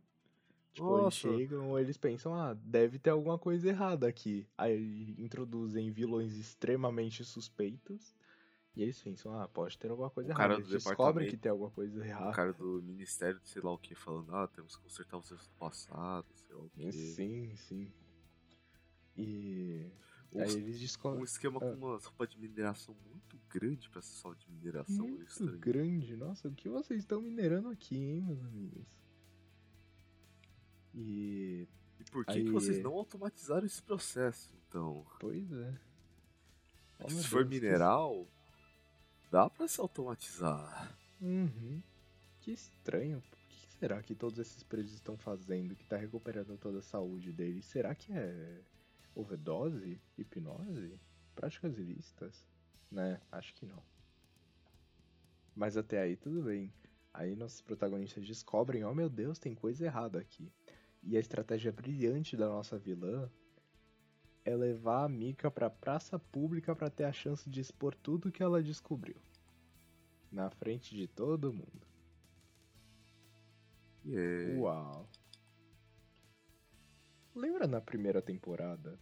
[0.72, 1.26] Tipo, Nossa.
[1.26, 4.46] eles chegam, eles pensam, ah, deve ter alguma coisa errada aqui.
[4.56, 8.14] Aí introduzem vilões extremamente suspeitos.
[8.76, 10.54] E eles pensam, ah, pode ter alguma coisa o errada.
[10.54, 12.28] Eles descobrem que tem alguma coisa errada.
[12.28, 15.30] O cara do ministério de sei lá o que falando, ah, temos que consertar os
[15.30, 16.92] erros do passado, sei lá o que.
[16.92, 17.90] Sim, sim.
[19.16, 19.90] E.
[20.30, 21.22] Um, aí eles descobrem.
[21.22, 21.60] Um esquema ah.
[21.60, 25.08] com uma roupa de mineração muito grande pra ser só de mineração.
[25.08, 26.14] Muito grande.
[26.14, 28.86] Nossa, o que vocês estão minerando aqui, hein, meus amigos?
[30.92, 31.66] E.
[31.98, 32.44] E por que, aí...
[32.44, 35.06] que vocês não automatizaram esse processo, então?
[35.18, 35.80] Pois é.
[36.98, 38.35] Oh, se for mineral, que...
[39.30, 40.96] dá pra se automatizar.
[41.20, 41.82] Uhum.
[42.40, 43.18] Que estranho.
[43.18, 47.32] O que será que todos esses presos estão fazendo que tá recuperando toda a saúde
[47.32, 47.64] deles?
[47.64, 48.60] Será que é
[49.14, 50.00] overdose?
[50.16, 51.00] Hipnose?
[51.34, 52.46] Práticas ilícitas?
[52.90, 53.20] Né?
[53.32, 53.82] Acho que não.
[55.54, 56.72] Mas até aí tudo bem.
[57.12, 60.52] Aí nossos protagonistas descobrem, oh meu Deus, tem coisa errada aqui.
[61.02, 63.30] E a estratégia brilhante da nossa vilã
[64.46, 68.44] é levar a Mika pra praça pública para ter a chance de expor tudo que
[68.44, 69.16] ela descobriu.
[70.30, 71.84] Na frente de todo mundo.
[74.04, 74.60] Yeah.
[74.60, 75.08] Uau.
[77.34, 78.96] Lembra na primeira temporada?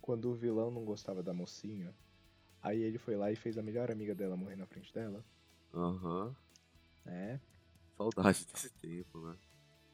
[0.00, 1.94] Quando o vilão não gostava da mocinha?
[2.62, 5.22] Aí ele foi lá e fez a melhor amiga dela morrer na frente dela?
[5.74, 6.28] Aham.
[6.28, 6.34] Uhum.
[7.04, 7.38] É.
[7.98, 9.36] Saudade desse tempo, né?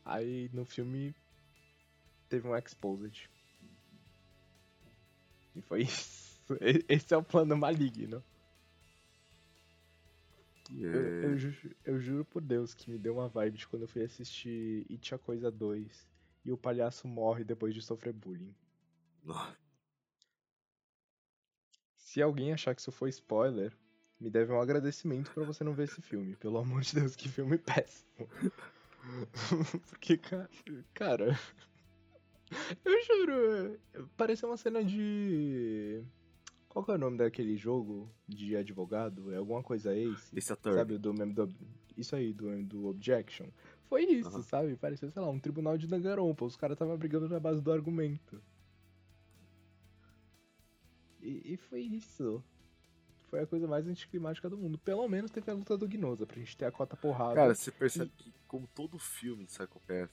[0.05, 1.17] Aí no filme
[2.29, 3.29] teve um Exposed.
[5.59, 6.47] E foi isso.
[6.89, 8.23] Esse é o plano maligno.
[10.71, 13.89] Eu, eu, ju eu, juro por Deus que me deu uma vibe de quando eu
[13.89, 16.07] fui assistir It a Coisa 2
[16.45, 18.55] e o palhaço morre depois de sofrer bullying.
[21.97, 23.73] Se alguém achar que isso foi spoiler,
[24.21, 26.37] me deve um agradecimento para você não ver esse filme.
[26.37, 28.29] Pelo amor de Deus, que filme péssimo.
[29.89, 30.19] Porque,
[30.95, 31.39] cara.
[32.85, 33.81] Eu juro,
[34.17, 36.03] pareceu uma cena de.
[36.69, 39.33] Qual que é o nome daquele jogo de advogado?
[39.33, 40.37] É alguma coisa Ace?
[40.37, 40.75] Esse ator.
[40.75, 41.49] Sabe, do meme do.
[41.97, 43.47] Isso aí, do, do Objection.
[43.89, 44.43] Foi isso, uhum.
[44.43, 44.77] sabe?
[44.77, 46.45] Pareceu, sei lá, um tribunal de Danganronpa.
[46.45, 48.41] Os caras estavam brigando na base do argumento.
[51.21, 52.43] E, e, foi isso.
[53.29, 54.79] Foi a coisa mais anticlimática do mundo.
[54.79, 57.35] Pelo menos teve a luta do Gnosa, pra gente ter a cota porrada.
[57.35, 58.23] Cara, você percebe e...
[58.23, 60.11] que, como todo filme de Psychopath.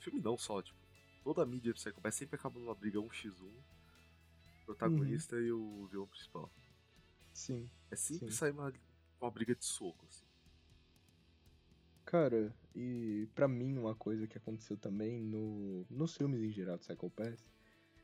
[0.00, 0.79] Filme não só, tipo
[1.22, 3.50] toda a mídia do Psycho sempre acaba numa briga 1x1,
[4.64, 5.42] protagonista uhum.
[5.42, 6.50] e o vilão principal.
[7.32, 7.70] Sim.
[7.90, 8.72] É sempre sair uma,
[9.20, 10.24] uma briga de soco, assim.
[12.04, 16.80] Cara, e para mim uma coisa que aconteceu também no, nos filmes em geral do
[16.80, 17.44] Psycho Pass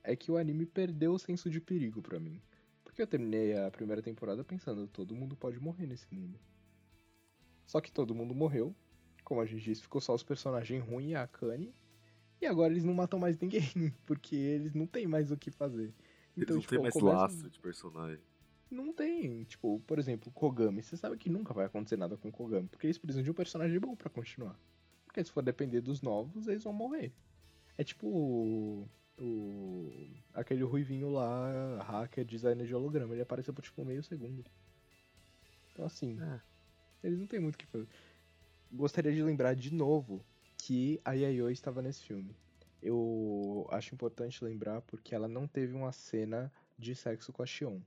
[0.05, 2.40] é que o anime perdeu o senso de perigo para mim.
[2.85, 6.38] Porque eu terminei a primeira temporada pensando, todo mundo pode morrer nesse mundo.
[7.66, 8.74] Só que todo mundo morreu.
[9.24, 11.74] Como a gente disse, ficou só os personagens ruins e a Akane.
[12.40, 13.62] E agora eles não matam mais ninguém,
[14.07, 15.85] porque eles não têm mais o que fazer.
[15.85, 15.94] Eles
[16.37, 18.20] Então, não tipo, têm mais começa- lastro de personagem.
[18.70, 19.44] Não tem.
[19.44, 20.83] Tipo, por exemplo, Kogami.
[20.83, 23.79] Você sabe que nunca vai acontecer nada com Kogami, porque eles precisam de um personagem
[23.79, 24.59] bom pra continuar.
[25.07, 27.12] Porque se for depender dos novos, eles vão morrer.
[27.79, 28.88] É tipo o.
[29.18, 33.14] o- aquele ruivinho lá, hacker, designer de holograma.
[33.14, 34.44] Ele apareceu por tipo meio segundo.
[35.72, 36.40] Então assim, É.
[37.05, 37.87] eles não tem muito o que fazer.
[38.72, 40.22] Gostaria de lembrar de novo
[40.66, 42.37] que a Yayoi estava nesse filme.
[42.83, 47.79] Eu acho importante lembrar porque ela não teve uma cena de sexo com a Shion.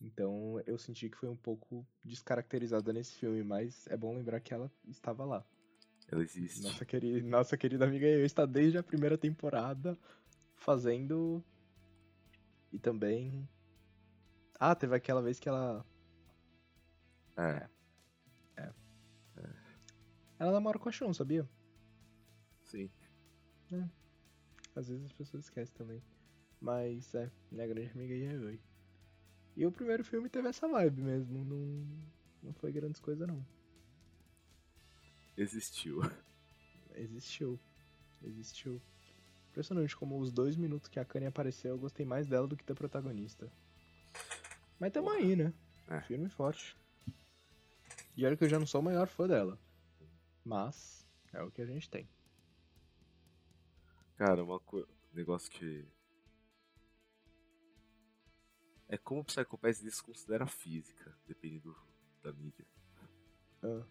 [0.00, 4.54] Então eu senti que foi um pouco descaracterizada nesse filme, mas é bom lembrar que
[4.54, 5.44] ela estava lá.
[6.12, 6.62] Ela existe.
[6.62, 9.98] Nossa querida, nossa querida amiga Yayoi está desde a primeira temporada
[10.54, 11.42] fazendo.
[12.72, 13.48] E também.
[14.60, 15.84] Ah, teve aquela vez que ela.
[17.36, 17.68] É,
[20.38, 21.48] Ela namora com a Shion, sabia?
[23.72, 23.90] Sim.
[24.76, 26.02] Às vezes as pessoas esquecem também.
[26.60, 28.60] Mas é, minha grande amiga Yayoi.
[29.56, 31.86] E o primeiro filme teve essa vibe mesmo, não,
[32.42, 33.44] não foi grandes coisas não.
[35.36, 36.00] Existiu.
[36.94, 37.58] Existiu.
[38.22, 38.80] Existiu.
[39.50, 42.64] Impressionante como os dois minutos que a Kanye apareceu, eu gostei mais dela do que
[42.64, 43.52] da protagonista.
[44.78, 45.52] Mas tamo aí, né?
[45.88, 46.00] É.
[46.00, 46.76] Firme e forte.
[48.16, 49.58] E olha que eu já não sou o maior fã dela.
[50.44, 52.08] Mas é o que a gente tem.
[54.24, 54.86] Cara, uma coisa.
[55.12, 55.84] Negócio que.
[58.86, 61.76] É como o Psychopath desconsidera a física, dependendo
[62.22, 62.64] da mídia.
[63.64, 63.84] Ah,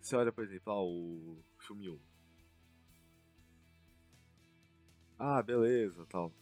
[0.00, 2.00] Você olha, por exemplo, ah, o filme 1.
[5.18, 6.32] Ah, beleza, tal.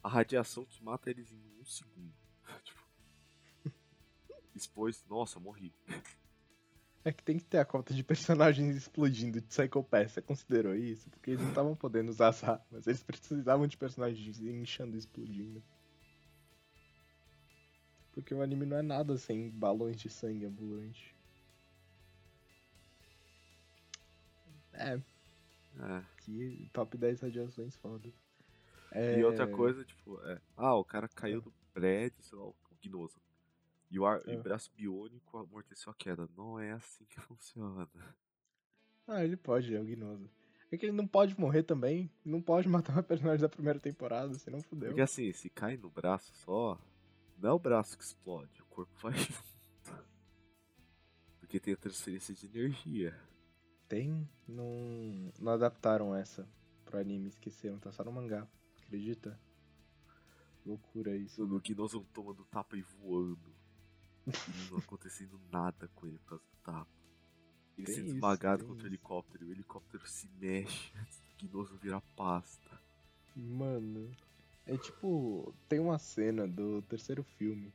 [0.00, 2.14] A radiação que mata eles em um segundo.
[2.62, 2.86] tipo.
[4.54, 5.74] Expôs, nossa, morri.
[7.06, 10.08] É que tem que ter a cota de personagens explodindo de Psychopath.
[10.08, 11.08] Você considerou isso?
[11.08, 12.84] Porque eles não estavam podendo usar as armas.
[12.84, 15.62] Eles precisavam de personagens inchando e explodindo.
[18.12, 21.14] Porque o anime não é nada sem balões de sangue ambulante.
[24.72, 25.00] É,
[25.78, 26.02] É.
[26.24, 28.12] que top 10 radiações foda.
[28.90, 30.40] É, E outra coisa, tipo, é.
[30.56, 33.20] Ah, o cara caiu do prédio, sei lá, o Gnoso.
[33.90, 34.38] E o, ar, e É.
[34.38, 36.28] o braço biônico amorteceu a queda.
[36.36, 37.88] Não é assim que funciona.
[39.06, 40.28] Ah, ele pode, é o Gnoso.
[40.70, 42.10] É que ele não pode morrer também.
[42.24, 44.88] Não pode matar uma personagem da primeira temporada, senão fudeu.
[44.88, 46.76] Porque assim, se cai no braço só,
[47.38, 49.56] não é o braço que explode, o corpo vai junto.
[51.38, 53.16] Porque tem a transferência de energia.
[53.88, 54.28] Tem?
[54.48, 56.48] Não, não adaptaram essa
[56.84, 58.44] pro anime, esqueceram, tá só no mangá.
[58.82, 59.40] Acredita?
[60.64, 61.44] Loucura isso.
[61.44, 63.54] O Gnoso tomando tapa e voando.
[64.70, 66.90] Não acontecendo nada com ele por causa do tapa.
[67.78, 72.00] Ele sendo esmagado contra o helicóptero e o helicóptero se mexe antes do Gnoso virar
[72.16, 72.80] pasta.
[73.34, 74.10] Mano,
[74.66, 77.72] é tipo, tem uma cena do terceiro filme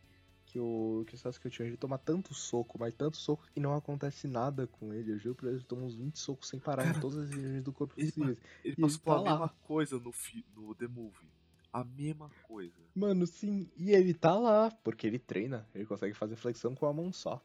[0.48, 4.28] que o que o Sasuke Uchiha toma tanto soco, mas tanto soco e não acontece
[4.28, 5.12] nada com ele.
[5.14, 7.64] Eu juro pra ele, ele toma uns 20 socos sem parar em todas as regiões
[7.64, 8.38] do corpo ele- possíveis.
[8.66, 9.32] Ele E passou ele pela tá lá.
[9.32, 10.14] mesma coisa no,
[10.56, 11.30] no The Movie.
[11.74, 12.82] A mesma coisa.
[12.94, 16.94] Mano, sim, e ele tá lá, porque ele treina, ele consegue fazer flexão com a
[16.94, 17.42] mão só.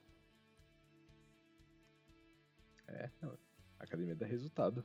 [2.89, 3.39] É, não,
[3.79, 4.85] a academia dá resultado.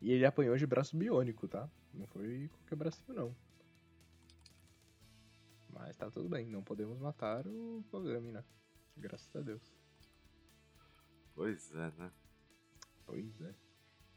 [0.00, 1.68] E ele apanhou de braço biônico, tá?
[1.92, 3.36] Não foi qualquer bracinho, não.
[5.70, 8.44] Mas tá tudo bem, não podemos matar o Kogami, né?
[8.96, 9.62] Graças a Deus.
[11.34, 12.12] Pois é, né?
[13.04, 13.54] Pois é.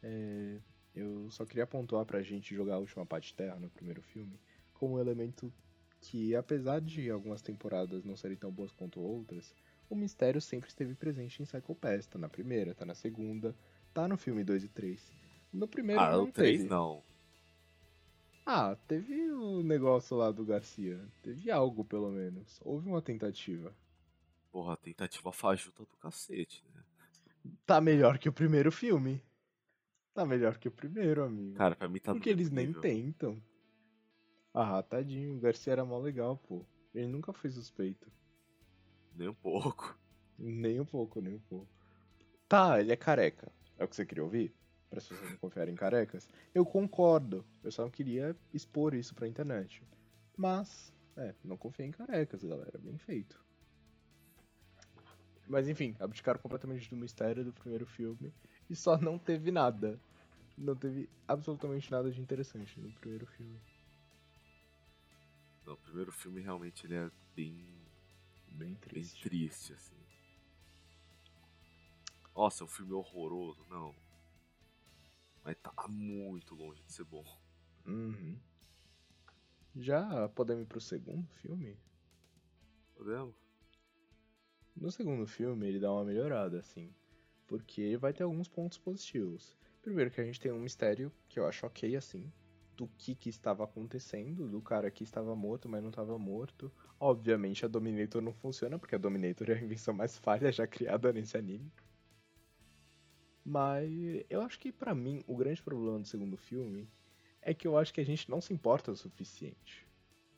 [0.04, 0.62] É,
[0.96, 4.40] Eu só queria pontuar pra gente jogar a última parte terra no primeiro filme
[4.74, 5.54] como um elemento
[6.02, 9.54] que, apesar de algumas temporadas não serem tão boas quanto outras,
[9.90, 12.08] o mistério sempre esteve presente em Psycho Pass.
[12.08, 13.56] Tá na primeira, tá na segunda,
[13.94, 15.12] tá no filme 2 e 3.
[15.54, 16.70] No primeiro ah, não o 3 teve.
[16.70, 17.04] não.
[18.46, 21.00] Ah, teve o negócio lá do Garcia.
[21.22, 22.60] Teve algo, pelo menos.
[22.64, 23.72] Houve uma tentativa.
[24.52, 26.84] Porra, tentativa fajuta do cacete, né?
[27.66, 29.22] Tá melhor que o primeiro filme.
[30.14, 31.55] Tá melhor que o primeiro, amigo.
[31.55, 33.41] Cara, pra mim tá Porque eles nem tentam.
[34.53, 36.66] Ah, tadinho, o Garcia era mó legal, pô.
[36.93, 38.12] Ele nunca foi suspeito.
[39.16, 39.97] Nem um pouco.
[40.38, 41.68] Nem um pouco, nem um pouco.
[42.49, 43.49] Tá, ele é careca.
[43.78, 44.53] É o que você queria ouvir?
[44.89, 46.30] Para as pessoas não confiarem em carecas?
[46.53, 47.45] Eu concordo.
[47.64, 49.82] Eu só não queria expor isso pra internet.
[50.36, 52.78] Mas, é, não confia em carecas, galera.
[52.78, 53.41] Bem feito.
[55.47, 58.34] Mas enfim, abdicaram completamente do mistério do primeiro filme.
[58.72, 59.99] E só não teve nada.
[60.57, 63.59] Não teve absolutamente nada de interessante no primeiro filme.
[65.65, 67.53] Não, o primeiro filme realmente ele é bem.
[68.47, 69.24] Bem bem triste.
[69.24, 69.97] triste, assim.
[72.34, 73.93] Nossa, é um filme horroroso, não.
[75.43, 77.26] Mas tá muito longe de ser bom.
[77.86, 78.39] Uhum.
[79.76, 81.78] Já podemos ir pro segundo filme?
[82.95, 83.36] Podemos?
[84.74, 86.95] No segundo filme, ele dá uma melhorada, assim.
[87.52, 89.58] Porque vai ter alguns pontos positivos.
[89.82, 92.32] Primeiro, que a gente tem um mistério que eu acho ok, assim.
[92.78, 96.72] Do que que estava acontecendo, do cara que estava morto, mas não estava morto.
[96.97, 101.12] Obviamente, a Dominator não funciona, porque a Dominator é a invenção mais falha já criada
[101.12, 101.70] nesse anime.
[103.43, 103.91] Mas
[104.30, 106.88] eu acho que, pra mim, o grande problema do segundo filme
[107.41, 109.86] é que eu acho que a gente não se importa o suficiente.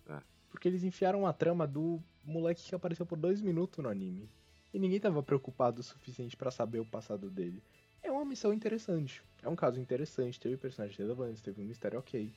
[0.09, 0.19] É.
[0.49, 4.31] Porque eles enfiaram a trama do moleque que apareceu por dois minutos no anime.
[4.73, 7.61] E ninguém tava preocupado o suficiente pra saber o passado dele.
[8.01, 9.23] É uma missão interessante.
[9.41, 12.33] É um caso interessante, teve personagens relevantes, teve um mistério ok.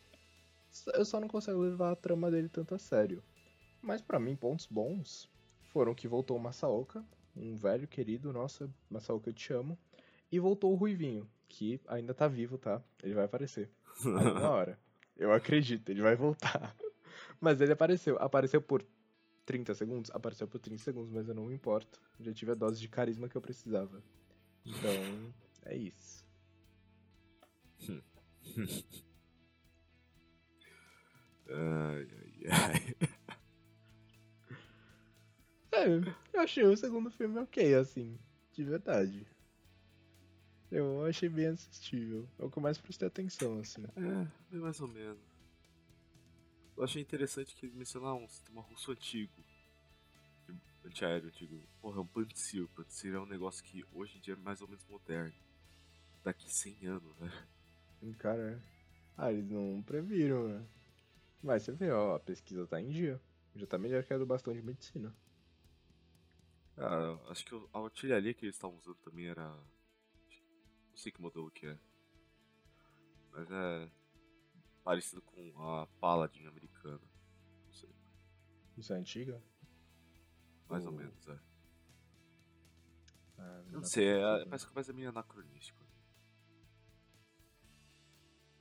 [0.92, 3.22] Eu só não consigo levar a trama dele tanto a sério.
[3.80, 5.30] Mas pra mim, pontos bons
[5.72, 9.78] foram que voltou o Masaoka, um velho querido, nossa, Masaoka eu te amo.
[10.30, 12.82] E voltou o Ruivinho, que ainda tá vivo, tá?
[13.02, 13.70] Ele vai aparecer.
[14.04, 14.78] Alguma hora.
[15.16, 16.76] Eu acredito, ele vai voltar.
[17.40, 18.18] Mas ele apareceu.
[18.18, 18.84] Apareceu por
[19.46, 20.10] 30 segundos?
[20.12, 22.00] Apareceu por 30 segundos, mas eu não me importo.
[22.20, 24.02] Já tive a dose de carisma que eu precisava.
[24.64, 25.32] Então,
[25.64, 26.26] é isso.
[31.48, 32.96] Ai, ai, ai.
[35.72, 35.86] É,
[36.32, 38.18] eu achei o segundo filme ok, assim.
[38.52, 39.26] De verdade.
[40.70, 42.28] Eu achei bem assistível.
[42.38, 43.84] É o que eu mais prestei atenção, assim.
[43.96, 45.35] É, bem mais ou menos.
[46.76, 49.32] Eu achei interessante que eles mencionaram um sistema russo antigo.
[50.84, 51.60] Antiaéreo antigo.
[51.80, 52.64] Porra, é um Pantsir.
[52.64, 55.34] O Pantsir é um negócio que hoje em dia é mais ou menos moderno.
[56.22, 57.32] Daqui 100 anos, né?
[58.18, 58.62] Cara,
[59.16, 60.66] ah, eles não previram, né?
[61.42, 63.20] Mas você vê, ó, a pesquisa tá em dia.
[63.54, 65.14] Já tá melhor que a do bastão de medicina.
[66.76, 69.48] Ah, acho que a artilharia que eles estavam usando também era.
[69.48, 71.78] Não sei que modelo que é.
[73.32, 73.90] Mas é.
[74.86, 77.00] Parecido com a Paladin americana.
[77.66, 77.90] Não sei.
[78.78, 79.42] Isso é antiga?
[80.68, 80.96] Mais ou Oh.
[80.96, 81.38] menos, é.
[83.36, 84.44] Ah, Eu não sei, é, saber.
[84.46, 85.84] parece que mais é meio anacronístico.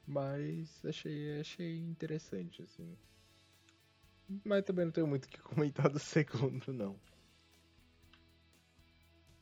[0.07, 2.97] Mas achei, achei interessante, assim.
[4.43, 6.99] Mas também não tenho muito o que comentar do segundo, não.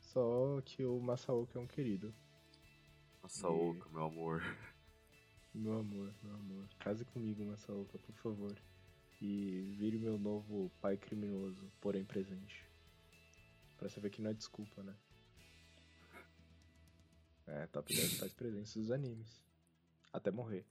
[0.00, 2.14] Só que o Masaoka é um querido.
[3.22, 4.42] Nossa, E- meu amor.
[5.54, 6.68] Meu amor, meu amor.
[6.80, 8.56] Case comigo, Masaoka, por favor.
[9.20, 12.68] E vire meu novo pai criminoso, porém presente.
[13.78, 14.96] Pra você ver que não é desculpa, né?
[17.46, 19.40] É, top 10 pais presentes dos animes.
[20.12, 20.66] Até morrer.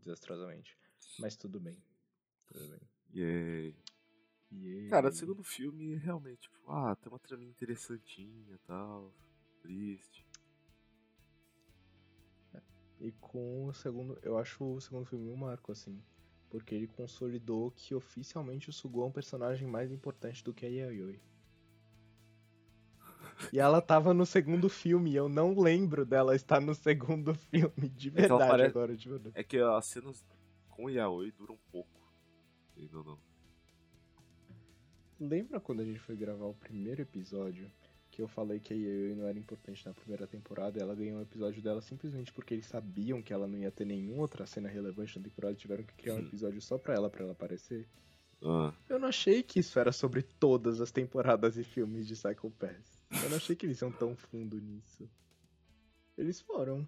[0.00, 0.78] Desastrosamente.
[1.18, 1.76] Mas tudo bem.
[2.46, 2.80] Tudo bem.
[3.14, 3.76] Yay.
[4.52, 9.12] E Cara, o segundo filme realmente, tipo, ah, tem uma traminha interessantinha e tal.
[9.60, 10.26] Triste.
[13.02, 16.00] E com o segundo, eu acho o segundo filme um marco, assim.
[16.48, 20.68] Porque ele consolidou que oficialmente o Sugo é um personagem mais importante do que a
[20.68, 21.18] Yayoi.
[23.52, 27.88] E ela tava no segundo filme, e eu não lembro dela estar no segundo filme,
[27.88, 29.32] de ela verdade parece- agora, de verdade.
[29.36, 30.24] É que as cenas
[30.68, 31.90] com o Yaoi duram pouco.
[32.76, 33.18] Ainda não.
[35.18, 37.70] Lembra quando a gente foi gravar o primeiro episódio,
[38.12, 41.22] que eu falei que a Yayoi não era importante na primeira temporada, ela ganhou um
[41.22, 45.18] episódio dela simplesmente porque eles sabiam que ela não ia ter nenhuma outra cena relevante
[45.18, 46.26] na temporada, e tiveram que criar um Hum.
[46.26, 47.88] episódio só pra ela, pra ela aparecer?
[48.44, 52.50] Ah, Eu não achei que isso era sobre todas as temporadas e filmes de Psycho
[52.50, 53.00] Pass.
[53.24, 55.08] Eu não achei que eles iam tão fundo nisso.
[56.18, 56.86] Eles foram.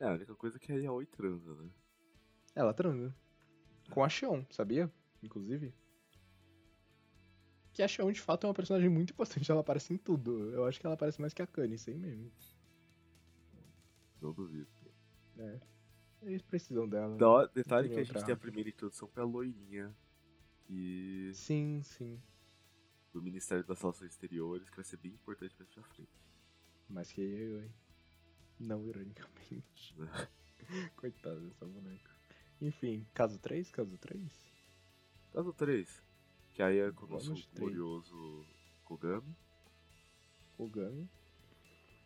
[0.00, 1.70] é, a única coisa é que a Yaoi transa, né?
[2.54, 3.14] Ela transa.
[3.90, 4.90] Com a Xion, sabia?
[5.22, 5.72] Inclusive.
[7.78, 9.48] Que a Xion, de fato, é uma personagem muito importante.
[9.48, 10.50] Ela aparece em tudo.
[10.52, 12.32] Eu acho que ela aparece mais que a Kanye, sem meme.
[14.20, 14.66] Não duvido.
[15.38, 15.60] É.
[16.22, 17.10] Eles precisam dela.
[17.12, 17.18] né?
[17.18, 19.94] Dó- detalhe que a gente outra tem a primeira introdução pra loirinha.
[20.64, 21.30] Que.
[21.34, 22.20] Sim, sim.
[23.12, 26.10] do Ministério das Relações Exteriores, que vai ser bem importante mais pra frente.
[26.88, 27.70] Mais que a Yayoi.
[28.58, 29.94] Não ironicamente.
[30.96, 32.10] Coitada dessa boneca.
[32.60, 33.70] Enfim, caso 3?
[33.70, 34.32] Caso 3?
[35.32, 36.02] Caso 3,
[36.58, 38.44] que aí é com o nosso glorioso
[38.84, 39.32] Kogami.
[40.56, 41.08] Kogami.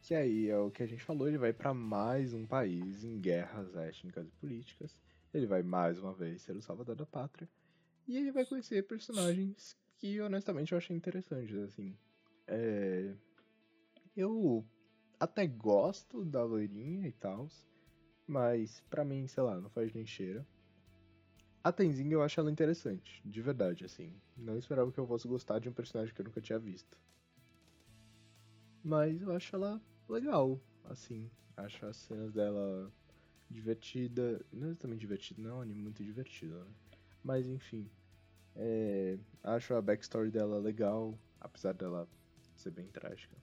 [0.02, 3.18] Que aí é o que a gente falou, ele vai pra mais um país em
[3.18, 4.94] guerras étnicas e políticas.
[5.32, 7.48] Ele vai mais uma vez ser o salvador da pátria.
[8.06, 11.96] E ele vai conhecer personagens que honestamente eu achei interessantes, assim.
[12.46, 13.14] É...
[14.14, 14.66] Eu
[15.18, 17.48] até gosto da loirinha e tal,
[18.26, 20.46] mas pra mim, sei lá, não faz nem cheira.
[21.64, 24.12] A Tenzin eu acho ela interessante, de verdade, assim.
[24.36, 26.98] Não esperava que eu fosse gostar de um personagem que eu nunca tinha visto.
[28.82, 31.30] Mas eu acho ela legal, assim.
[31.56, 32.92] Acho as cenas dela
[33.48, 34.44] divertida.
[34.52, 36.70] Não exatamente divertida, não é um anime muito divertido, né?
[37.22, 37.88] Mas enfim.
[38.56, 42.08] É, acho a backstory dela legal, apesar dela
[42.56, 43.36] ser bem trágica.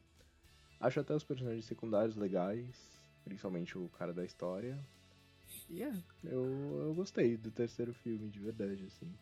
[0.78, 4.78] Acho até os personagens secundários legais, principalmente o cara da história.
[5.70, 5.94] E é,
[6.24, 6.46] eu,
[6.88, 9.14] eu gostei do terceiro filme, de verdade, assim.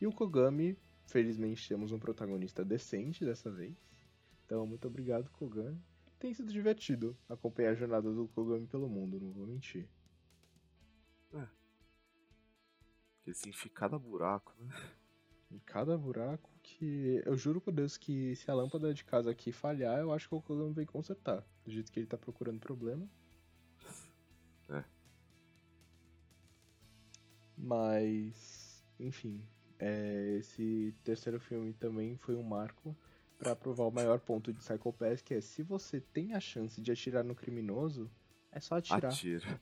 [0.00, 3.74] E o Kogami, felizmente temos um protagonista decente dessa vez.
[4.44, 5.80] Então, muito obrigado, Kogami.
[6.18, 9.88] Tem sido divertido acompanhar a jornada do Kogami pelo mundo, não vou mentir.
[11.34, 11.46] É.
[13.16, 14.68] Porque se enfiar cada buraco, né?
[15.50, 17.22] Em cada buraco que.
[17.24, 20.34] Eu juro por Deus que se a lâmpada de casa aqui falhar, eu acho que
[20.34, 21.44] o Kogami vem consertar.
[21.64, 23.08] Do jeito que ele tá procurando problema.
[27.56, 28.84] Mas.
[28.98, 29.40] Enfim.
[29.78, 32.96] É, esse terceiro filme também foi um marco
[33.38, 36.80] para provar o maior ponto de Psycho Pass, que é se você tem a chance
[36.80, 38.10] de atirar no criminoso,
[38.50, 39.04] é só atirar.
[39.12, 39.60] Atira.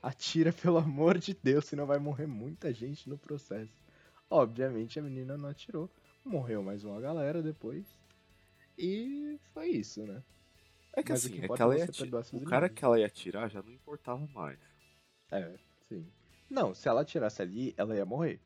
[0.00, 3.72] Atira, pelo amor de Deus, senão vai morrer muita gente no processo.
[4.30, 5.90] Obviamente a menina não atirou.
[6.24, 7.84] Morreu mais uma galera depois.
[8.78, 10.22] E foi isso, né?
[10.92, 12.42] É que Mas o assim, que é que ela é ia você ati- perdoar seus
[12.42, 14.58] O cara que ela ia atirar já não importava mais.
[15.32, 15.58] É,
[15.88, 16.06] sim.
[16.50, 18.40] Não, se ela atirasse ali, ela ia morrer.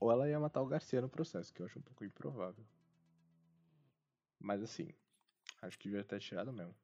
[0.00, 2.64] Ou ela ia matar o Garcia no processo, que eu acho um pouco improvável.
[4.40, 4.88] Mas assim,
[5.62, 6.74] acho que devia ter atirado mesmo.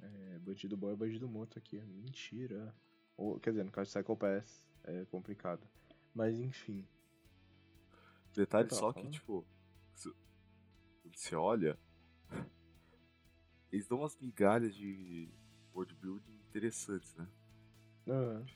[0.00, 1.80] É, bandido bom é bandido morto aqui.
[1.82, 2.74] Mentira.
[3.16, 5.66] Ou, quer dizer, no caso de Psycho Pass é complicado.
[6.14, 6.86] Mas enfim.
[8.34, 9.12] Detalhe tava só que, falando.
[9.12, 9.46] tipo,
[9.94, 10.14] se-
[11.02, 11.78] quando você olha,
[13.70, 15.28] eles dão umas migalhas de
[15.74, 17.28] world building interessantes, né?
[18.08, 18.46] Aham.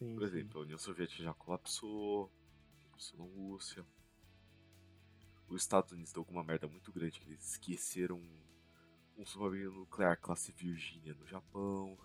[0.00, 0.50] Sim, Por sim.
[0.50, 2.30] exemplo, a União Soviética já colapsou,
[2.84, 3.86] colapsou na Rússia.
[5.48, 8.22] Os Estados Unidos deu alguma merda muito grande que eles esqueceram
[9.18, 11.98] um submarino nuclear classe Virginia no Japão.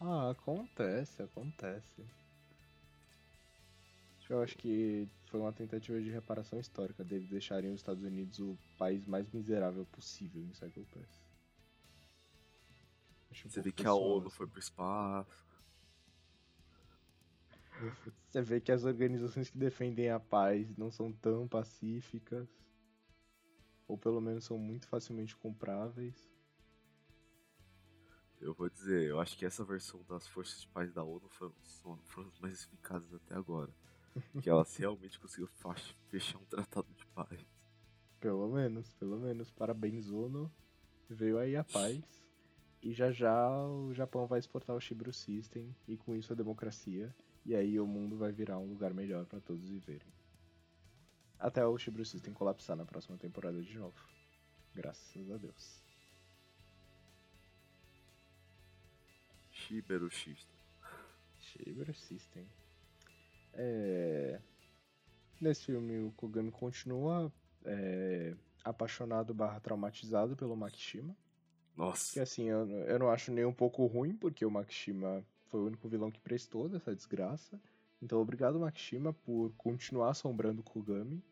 [0.00, 2.02] Ah, acontece, acontece.
[4.28, 8.58] Eu acho que foi uma tentativa de reparação histórica deles deixarem os Estados Unidos o
[8.76, 11.24] país mais miserável possível em Psycho Pass.
[13.30, 14.30] Acho um Você vê pouco que a ONU assim.
[14.30, 15.45] foi pro espaço.
[18.28, 22.48] Você vê que as organizações que defendem a paz não são tão pacíficas.
[23.86, 26.28] Ou pelo menos são muito facilmente compráveis.
[28.40, 31.54] Eu vou dizer, eu acho que essa versão das forças de paz da ONU foram,
[32.04, 33.72] foram as mais eficazes até agora.
[34.42, 35.50] que elas realmente conseguiram
[36.08, 37.46] fechar um tratado de paz.
[38.20, 39.50] Pelo menos, pelo menos.
[39.50, 40.50] Parabéns, ONU.
[41.08, 42.02] Veio aí a paz.
[42.82, 45.74] E já já o Japão vai exportar o Shibru System.
[45.88, 47.12] E com isso a democracia.
[47.46, 50.12] E aí o mundo vai virar um lugar melhor pra todos viverem.
[51.38, 53.96] Até o Shibru System colapsar na próxima temporada de novo.
[54.74, 55.80] Graças a Deus.
[59.52, 60.52] Shiberu Shista.
[61.38, 62.48] Shibru System.
[63.54, 64.40] É...
[65.40, 67.32] Nesse filme o Kogami continua
[67.64, 68.34] é,
[68.64, 71.14] apaixonado barra traumatizado pelo Makishima.
[71.14, 75.24] Que Nossa, assim, eu, eu não acho nem um pouco ruim, porque o Makishima
[75.56, 77.58] foi o único vilão que prestou dessa desgraça.
[78.02, 81.24] Então, obrigado, Makishima, por continuar assombrando o Kogami.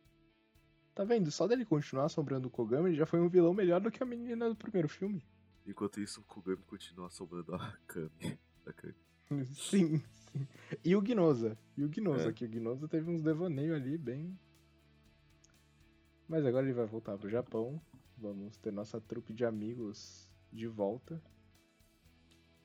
[0.95, 1.31] Tá vendo?
[1.31, 4.07] Só dele continuar assombrando o Kogami, ele já foi um vilão melhor do que a
[4.07, 5.23] menina do primeiro filme.
[5.67, 8.39] enquanto isso o Kugami continua sobrando a Kami.
[8.65, 8.95] Da Kami.
[9.55, 10.03] sim,
[10.33, 10.49] sim.
[10.83, 11.59] E o Gnoza.
[11.77, 12.33] E o Gnoza, É.
[12.33, 14.39] que o Gnoza teve uns devaneios ali bem.
[16.27, 17.79] Mas agora ele vai voltar pro Japão.
[18.17, 21.21] Vamos ter nossa trupe de amigos de volta.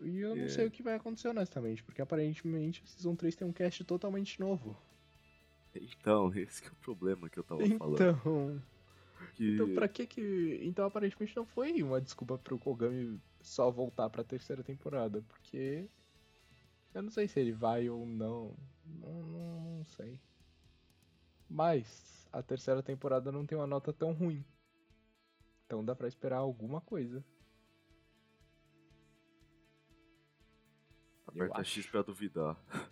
[0.01, 0.49] E eu não É.
[0.49, 4.39] sei o que vai acontecer honestamente, porque aparentemente a Season 3 tem um cast totalmente
[4.39, 4.77] novo.
[5.75, 7.95] Então, esse que é o problema que eu tava falando.
[7.95, 8.61] Então,
[9.35, 9.53] Que...
[9.53, 10.59] então pra que que...
[10.63, 15.85] Então aparentemente não foi uma desculpa pro Kogami só voltar pra terceira temporada, porque...
[16.93, 18.55] Eu não sei se ele vai ou não.
[18.85, 20.19] Não, não, não sei.
[21.47, 24.43] Mas a terceira temporada não tem uma nota tão ruim.
[25.65, 27.23] Então dá pra esperar alguma coisa.
[31.29, 32.57] Aperta X pra duvidar.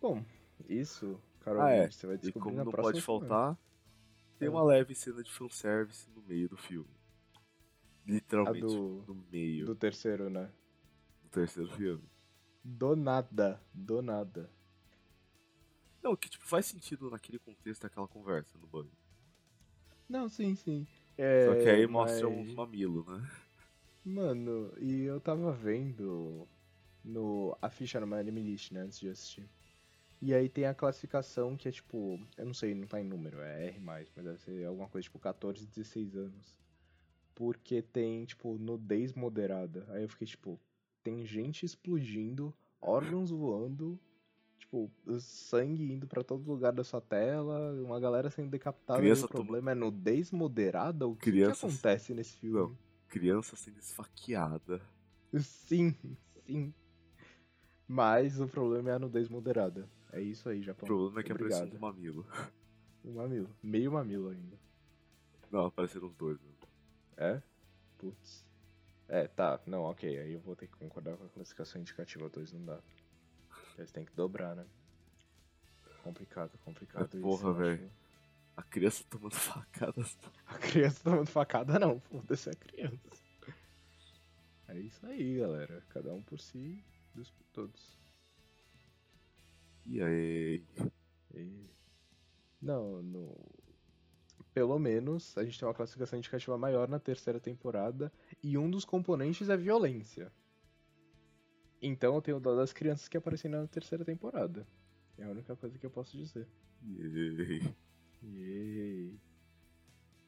[0.00, 0.24] Bom,
[0.68, 1.90] isso, Carol, Ah, é.
[1.90, 3.26] você vai E descobrir como na não próxima pode semana.
[3.28, 3.58] faltar,
[4.38, 4.50] tem É.
[4.50, 6.90] uma leve cena de fanservice no meio do filme.
[8.06, 9.78] Literalmente do- no meio Do do...
[9.78, 10.50] terceiro, né?
[11.30, 12.04] terceiro filme.
[12.62, 14.48] Do nada, do nada.
[16.02, 18.92] Não, que tipo, faz sentido naquele contexto daquela conversa no banho.
[20.08, 20.86] Não, sim, sim.
[21.16, 23.28] É, Só que aí mostra mas- uns mamilos, né?
[24.04, 26.46] Mano, e eu tava vendo
[27.02, 29.48] no a ficha no My Anime List, né, antes de assistir.
[30.20, 33.40] E aí tem a classificação que é tipo, eu não sei, não tá em número,
[33.40, 36.56] é R+, mas deve ser alguma coisa tipo 14, 16 anos.
[37.34, 39.86] Porque tem, tipo, nudez moderada.
[39.88, 40.60] Aí eu fiquei tipo,
[41.02, 43.98] tem gente explodindo, órgãos voando,
[44.58, 49.00] tipo, sangue indo pra todo lugar da sua tela, uma galera sendo decapitada.
[49.00, 51.06] Criança e o problema é nudez moderada?
[51.06, 52.60] O que, que acontece nesse filme?
[52.60, 52.83] Não.
[53.08, 54.80] Criança sendo esfaqueada.
[55.38, 55.94] Sim,
[56.46, 56.74] sim.
[57.86, 59.88] Mas o problema é a nudez moderada.
[60.12, 60.86] É isso aí, O Japão.
[60.86, 61.58] problema é que Obrigado.
[61.58, 62.26] apareceu um mamilo.
[63.04, 63.50] Um mamilo.
[63.62, 64.56] Meio mamilo ainda.
[65.50, 66.40] Não, apareceram os dois.
[66.40, 66.52] Né?
[67.16, 67.42] É?
[67.98, 68.44] Putz.
[69.08, 69.60] É, tá.
[69.66, 70.18] Não, ok.
[70.18, 72.80] Aí eu vou ter que concordar com a classificação indicativa 2, não dá.
[73.76, 74.64] Eles têm que dobrar, né?
[76.02, 77.20] Complicado, complicado É, isso.
[77.20, 77.90] porra, velho.
[78.56, 80.16] A criança tomando facadas.
[80.46, 83.24] A criança tomando facada não, foda-se a criança.
[84.68, 85.84] É isso aí, galera.
[85.88, 86.84] Cada um por si,
[87.14, 87.98] Deus por todos.
[89.86, 90.64] E aí?
[91.34, 91.70] E...
[92.60, 93.36] Não, no...
[94.52, 98.84] Pelo menos a gente tem uma classificação indicativa maior na terceira temporada e um dos
[98.84, 100.32] componentes é violência.
[101.82, 104.66] Então eu tenho dó das crianças que aparecem na terceira temporada.
[105.18, 106.48] É a única coisa que eu posso dizer.
[106.82, 107.74] E aí?
[108.24, 109.18] Yay.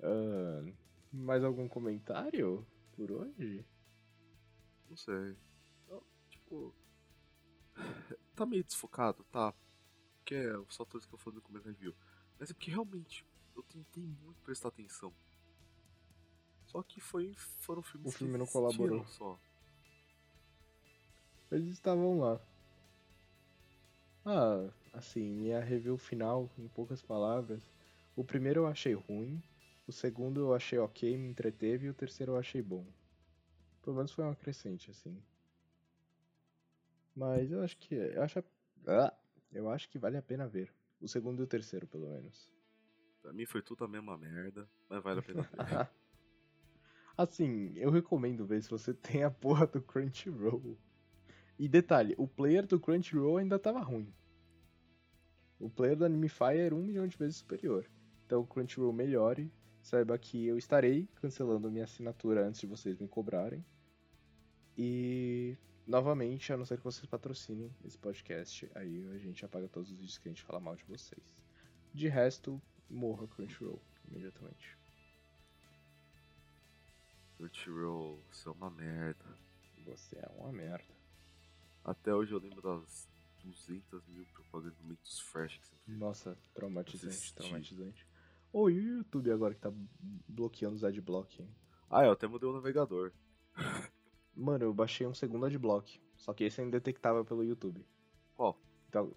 [0.03, 0.64] Ah,
[1.12, 3.64] mais algum comentário por hoje?
[4.88, 5.36] Não sei.
[5.88, 6.74] Não, tipo.
[8.36, 9.55] Tá meio desfocado, tá?
[10.18, 11.94] Porque é os fatores que eu falei no começo da review.
[12.38, 13.24] Mas é porque realmente
[13.57, 15.11] eu tentei muito prestar atenção.
[16.66, 19.07] Só que foi, foram filmes O filme que não colaborou.
[19.07, 19.40] só.
[21.51, 22.38] Eles estavam lá.
[24.26, 27.62] Ah, assim, minha review final, em poucas palavras.
[28.16, 29.42] O primeiro eu achei ruim,
[29.86, 32.86] o segundo eu achei ok, me entreteve, e o terceiro eu achei bom.
[33.82, 35.22] Pelo menos foi uma crescente, assim.
[37.14, 37.94] Mas eu acho que.
[37.94, 38.42] Eu acho,
[38.86, 39.14] ah,
[39.52, 40.74] eu acho que vale a pena ver.
[40.98, 42.50] O segundo e o terceiro, pelo menos.
[43.20, 45.88] Pra mim foi tudo a mesma merda, mas vale a pena ver.
[47.16, 50.78] assim, eu recomendo ver se você tem a porra do Crunchyroll.
[51.58, 54.12] E detalhe, o player do Crunchyroll ainda tava ruim.
[55.58, 57.88] O player do Animefy era um milhão de vezes superior.
[58.26, 59.50] Então o Crunchyroll melhore.
[59.80, 63.64] Saiba que eu estarei cancelando minha assinatura antes de vocês me cobrarem.
[64.76, 65.56] E
[65.86, 69.96] novamente, a não ser que vocês patrocinem esse podcast, aí a gente apaga todos os
[69.96, 71.22] vídeos que a gente fala mal de vocês.
[71.94, 72.60] De resto,
[72.90, 74.76] morra Crunchyroll imediatamente.
[77.36, 79.38] Crunchyroll, isso é uma merda.
[79.84, 80.96] Você é uma merda.
[81.84, 83.08] Até hoje eu lembro das
[83.44, 87.34] 200 mil propagandas do Mentos Fresh que sempre Nossa, traumatizante, Assisti.
[87.36, 88.06] traumatizante.
[88.59, 89.70] O YouTube agora que tá
[90.26, 91.46] bloqueando os adblock?
[91.90, 93.12] Ah, eu até mudei o navegador.
[94.34, 96.00] Mano, eu baixei um segundo adblock.
[96.16, 97.84] Só que esse é indetectável pelo YouTube.
[98.34, 98.59] Qual?
[98.88, 99.12] Então,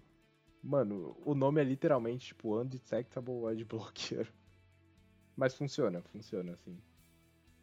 [0.62, 4.30] mano, o nome é literalmente tipo Undetectable Adblocker.
[5.34, 6.78] Mas funciona, funciona assim.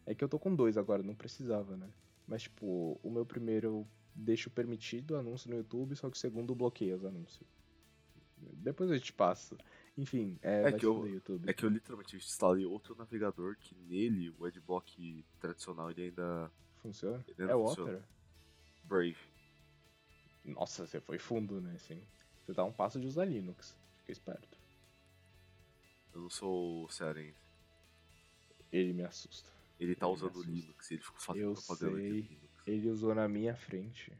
[0.03, 1.93] É que eu tô com dois agora, não precisava, né?
[2.25, 6.55] Mas tipo, o meu primeiro eu deixo permitido anúncio no YouTube, só que o segundo
[6.55, 7.47] bloqueia os anúncios.
[8.36, 9.55] Depois eu te passo.
[9.97, 11.49] Enfim, é, É que eu- YouTube.
[11.49, 17.23] É que eu literalmente instalei outro navegador que nele o adblock tradicional ele ainda Funciona?
[17.27, 17.65] Ele ainda É o.
[17.65, 18.07] Opera?
[18.83, 19.17] Brave.
[20.45, 21.73] Nossa, você foi fundo, né?
[21.75, 22.01] Assim.
[22.45, 23.75] Você dá um passo de usar Linux.
[23.99, 24.57] Fica esperto.
[26.13, 27.39] Eu não sou cearense.
[28.71, 29.49] Ele me assusta.
[29.79, 30.41] Ele tá Ele usando.
[30.43, 32.03] Linux ele ficou fazendo Eu propaganda sei.
[32.21, 32.53] de Linux.
[32.67, 34.13] Ele usou na minha frente.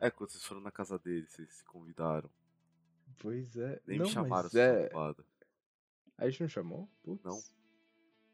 [0.00, 2.30] É, quando vocês foram na casa dele, vocês se convidaram.
[3.18, 3.80] Pois é.
[3.86, 4.90] Nem não, me chamaram, é...
[6.16, 6.88] A gente não chamou?
[7.02, 7.24] Putz.
[7.24, 7.40] Não.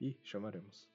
[0.01, 0.89] Ih, chamaremos.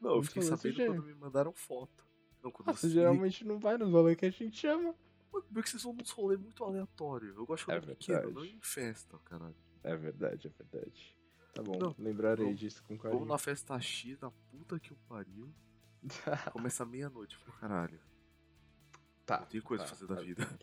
[0.00, 2.04] Não, eu fiquei sabendo esse quando me mandaram foto.
[2.42, 4.94] Não, Ah, você geralmente não vai nos rolês que a gente chama.
[5.32, 7.34] Mano, porque vocês vão num rolê muito aleatório.
[7.34, 9.56] Eu gosto de É pequeno, não em festa, caralho.
[9.82, 11.16] É verdade, é verdade.
[11.54, 13.20] Tá bom, Não, lembrarei vamos- disso com carinho.
[13.20, 15.52] Vamos na festa X da puta que o pariu.
[16.52, 17.36] Começa meia-noite.
[17.36, 18.00] Falei, caralho,
[19.24, 19.40] tá.
[19.40, 20.22] não tem coisa tá, pra fazer da tá.
[20.22, 20.58] vida.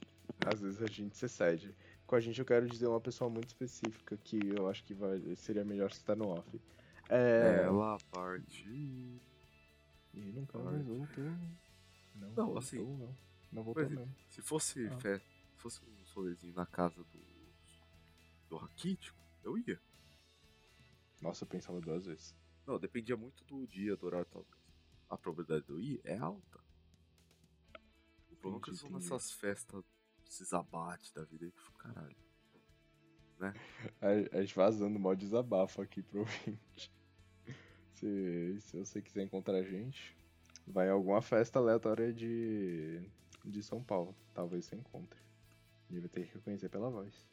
[0.45, 1.76] Às vezes a gente se cede.
[2.14, 5.20] Com a gente eu quero dizer uma pessoa muito específica que eu acho que vai,
[5.36, 6.61] seria melhor citar no off.
[7.09, 7.64] É.
[7.64, 9.20] Ela partiu.
[10.14, 10.64] E nunca Ai.
[10.64, 11.24] mais voltou.
[11.24, 13.18] Não, Não, voltou, assim, Não,
[13.51, 14.16] não voltou Mas, mesmo.
[14.30, 14.99] se fosse Ah.
[14.99, 17.20] fe- se fosse um solezinho na casa do.
[18.47, 19.82] do Raquítico, eu ia.
[21.20, 22.36] Nossa, eu pensava duas vezes.
[22.68, 24.45] Não, dependia muito do dia, do horário e tal.
[25.09, 26.59] A probabilidade de eu ir é alta.
[28.30, 28.93] O problema é que entendi.
[28.93, 29.84] nessas festas,
[30.28, 32.15] esses abates da vida aí que caralho.
[33.99, 36.91] A, a gente vazando mal desabafo aqui pro ouvinte.
[37.93, 40.17] Se, se você quiser encontrar a gente,
[40.67, 43.01] vai em alguma festa aleatória de,
[43.45, 44.15] de São Paulo.
[44.34, 45.19] Talvez você encontre.
[45.89, 47.28] Ele vai ter que reconhecer pela voz.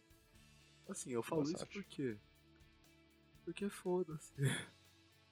[0.89, 2.19] Assim, eu falo isso porque.
[3.45, 4.33] Porque foda-se.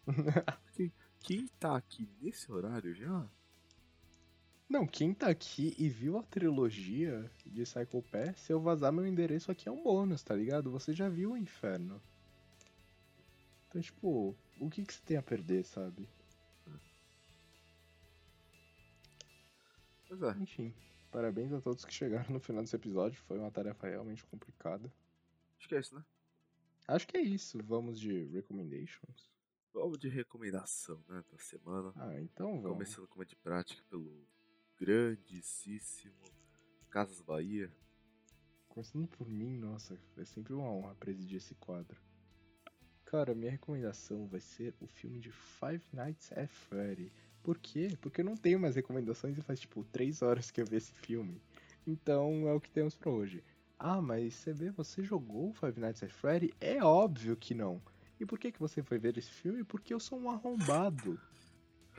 [0.65, 0.91] Porque
[1.21, 3.29] quem tá aqui nesse horário já.
[4.69, 9.07] Não, quem tá aqui e viu a trilogia de Psycho Pass, se eu vazar meu
[9.07, 10.71] endereço aqui é um bônus, tá ligado?
[10.71, 12.03] Você já viu o inferno.
[13.67, 16.07] Então, tipo, o que, que você tem a perder, sabe?
[20.07, 20.31] Pois é.
[20.39, 20.75] Enfim,
[21.11, 23.23] parabéns a todos que chegaram no final desse episódio.
[23.23, 24.93] Foi uma tarefa realmente complicada.
[25.59, 26.05] Acho que é isso, né?
[26.87, 27.59] Acho que é isso.
[27.63, 29.31] Vamos de recommendations.
[29.73, 31.23] Vamos de recomendação, né?
[31.31, 31.93] Da semana.
[31.97, 32.77] Ah, então vamos.
[32.77, 34.27] Começando com uma de prática pelo
[34.79, 36.15] grandíssimo
[36.89, 37.69] Casas Bahia.
[38.69, 42.01] Começando por mim, nossa, é sempre uma honra presidir esse quadro.
[43.05, 47.13] Cara, minha recomendação vai ser o filme de Five Nights at Freddy.
[47.43, 47.99] Por quê?
[48.01, 50.93] Porque eu não tenho mais recomendações e faz tipo 3 horas que eu vi esse
[50.93, 51.43] filme.
[51.85, 53.43] Então é o que temos pra hoje.
[53.77, 56.55] Ah, mas você vê, você jogou Five Nights at Freddy?
[56.61, 57.83] É óbvio que não.
[58.21, 59.65] E por que, que você foi ver esse filme?
[59.65, 61.21] Porque eu sou um arrombado.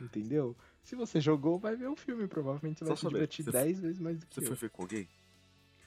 [0.00, 0.56] Entendeu?
[0.82, 2.26] Se você jogou, vai ver o filme.
[2.26, 4.46] Provavelmente você vai Só se saber, divertir você 10 vezes mais do que Você eu.
[4.46, 5.08] foi ver com alguém?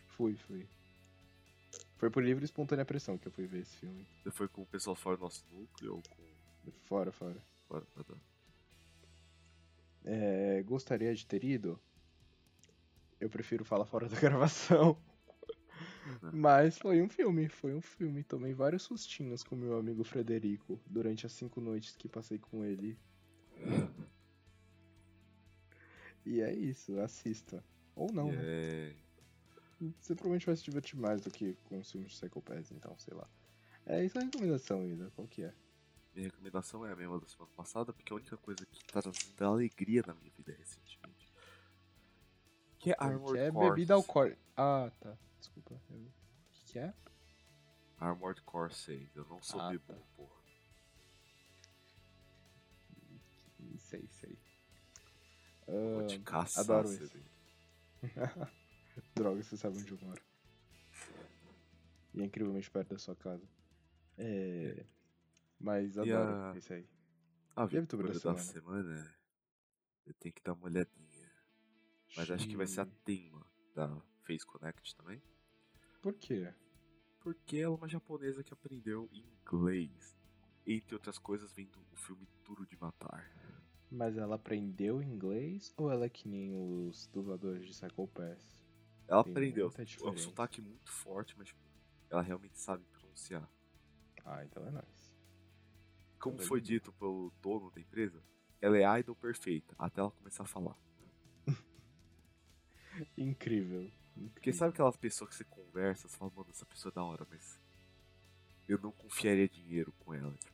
[0.08, 0.68] Fui, fui.
[1.98, 4.06] Foi por livre e espontânea pressão que eu fui ver esse filme.
[4.22, 6.72] Você foi com o pessoal fora do nosso núcleo ou com.
[6.84, 7.42] Fora, fora.
[7.68, 7.86] Fora?
[7.96, 8.14] Ah, tá.
[10.06, 11.80] É, gostaria de ter ido?
[13.20, 14.98] Eu prefiro falar fora da gravação.
[16.34, 18.24] Mas foi um filme, foi um filme.
[18.24, 22.98] Tomei vários sustinhos com meu amigo Frederico durante as cinco noites que passei com ele.
[26.26, 27.64] E é isso, assista.
[27.96, 28.42] Ou não, né?
[28.44, 28.96] É...
[30.00, 32.98] Você provavelmente vai se divertir mais do que com os filmes de Psycho Pass, então,
[32.98, 33.30] sei lá.
[33.86, 35.12] É isso a recomendação, Ida.
[35.16, 35.54] Qual que é?
[36.16, 39.02] Minha recomendação é a mesma da semana passada, porque é a única coisa que tá
[39.02, 41.34] trazendo alegria na minha vida recentemente.
[42.80, 44.40] Que é Armored que é bebida alcoólica.
[44.56, 45.18] Ah, tá.
[45.40, 45.82] Desculpa.
[45.90, 46.12] Eu- O
[46.54, 46.94] que, que é?
[47.98, 49.14] Armored Core 6.
[49.16, 50.00] Eu não sou Ah, bebum, tá.
[50.16, 50.42] porra.
[53.78, 54.38] Sei, sei.
[55.68, 57.24] Vou te caçar, adoro vê.
[59.16, 60.22] Droga, você sabe onde eu moro.
[62.14, 63.48] E é incrivelmente perto da sua casa.
[64.18, 64.86] É.
[65.60, 66.88] Mas adoro a- esse aí.
[67.56, 69.16] A a vitória vitória da da semana,
[70.06, 71.32] eu tenho que dar uma olhadinha.
[72.16, 73.88] Mas acho que vai ser a tema da
[74.24, 75.22] Face Connect também.
[76.02, 76.54] Por quê?
[77.22, 80.16] Porque ela é uma japonesa que aprendeu inglês.
[80.68, 83.24] Entre outras coisas, vendo o filme Duro de Matar.
[83.94, 88.58] Mas ela aprendeu inglês ou ela é que nem os dubladores de Psycho Pass?
[89.08, 89.72] Ela Tem aprendeu.
[89.78, 91.60] É um sotaque muito forte, mas tipo,
[92.10, 93.48] ela realmente sabe pronunciar.
[94.26, 95.14] Ah, então é nóis.
[96.20, 98.20] Como Tá foi dito pelo dono da empresa,
[98.60, 100.76] ela é idol perfeita, até ela começar a falar.
[103.18, 103.92] Incrível.
[104.16, 104.54] Porque incrível.
[104.54, 107.60] sabe aquelas pessoas que você conversa, você fala, mano, essa pessoa é da hora, mas
[108.68, 110.54] eu não confiaria dinheiro com ela, tipo.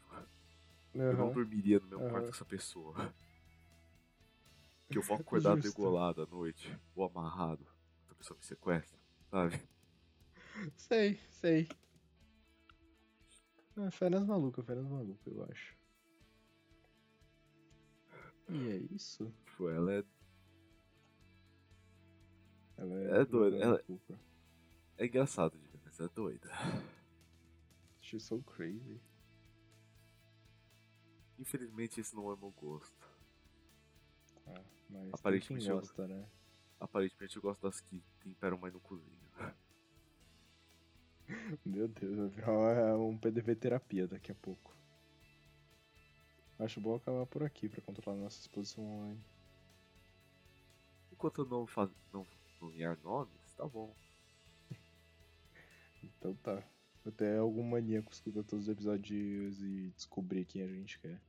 [0.94, 2.10] Eu não dormiria no meu Aham.
[2.10, 3.14] quarto com essa pessoa.
[4.90, 5.72] Que eu vou acordar Justo.
[5.72, 7.66] degolado à noite, ou amarrado,
[8.10, 8.98] a pessoa me sequestra,
[9.30, 9.60] sabe?
[10.76, 11.68] Sei, sei.
[13.78, 15.78] Ah, férias maluca, férias maluca, eu acho.
[18.50, 19.32] E é isso?
[19.46, 20.04] Tipo, ela é,
[22.78, 24.00] Ela É doida, ela é
[24.98, 26.50] é engraçado de ver, mas é doida.
[28.02, 29.00] She's so crazy.
[31.38, 33.08] Infelizmente esse não é meu gosto.
[34.48, 36.26] Ah, mas tem Aparentemente quem eu- gosta, né?
[36.80, 39.20] Aparentemente eu gosto das que temperam mais no cozinho.
[41.66, 44.76] Meu Deus, virar um PDV terapia daqui a pouco.
[46.58, 49.24] Acho bom acabar por aqui pra controlar nossa exposição online.
[51.12, 52.26] Enquanto eu não, faz, não
[52.62, 53.94] nomear nomes, tá bom.
[56.04, 56.64] Então tá.
[57.06, 61.20] Até algum maníaco escuta todos os episódios e descobrir quem a gente quer.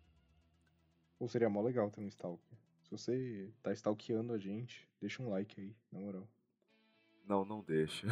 [1.18, 2.49] Ou seria mó legal ter um stalker.
[2.90, 6.28] Se você tá stalkeando a gente, deixa um like aí, na moral.
[7.24, 8.04] Não, não deixa.